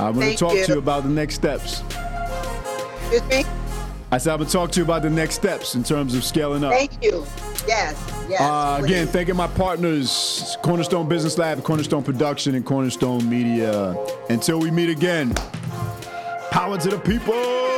I'm 0.00 0.14
going 0.14 0.32
to 0.32 0.36
talk 0.36 0.52
to 0.52 0.58
you. 0.58 0.66
you 0.66 0.78
about 0.78 1.04
the 1.04 1.10
next 1.10 1.36
steps. 1.36 1.82
Excuse 3.02 3.22
me? 3.28 3.44
I 4.10 4.18
said 4.18 4.32
I'm 4.32 4.38
going 4.38 4.48
to 4.48 4.52
talk 4.52 4.72
to 4.72 4.80
you 4.80 4.84
about 4.84 5.02
the 5.02 5.10
next 5.10 5.36
steps 5.36 5.76
in 5.76 5.84
terms 5.84 6.16
of 6.16 6.24
scaling 6.24 6.64
up. 6.64 6.72
Thank 6.72 7.02
you. 7.04 7.24
Yes, 7.68 7.96
yes. 8.28 8.40
Uh, 8.40 8.80
again, 8.82 9.06
thanking 9.06 9.36
my 9.36 9.46
partners, 9.46 10.56
Cornerstone 10.62 11.08
Business 11.08 11.38
Lab, 11.38 11.62
Cornerstone 11.62 12.02
Production, 12.02 12.54
and 12.54 12.64
Cornerstone 12.64 13.28
Media. 13.28 13.96
Until 14.28 14.58
we 14.60 14.70
meet 14.70 14.90
again, 14.90 15.34
power 16.50 16.78
to 16.78 16.88
the 16.88 16.98
people. 16.98 17.73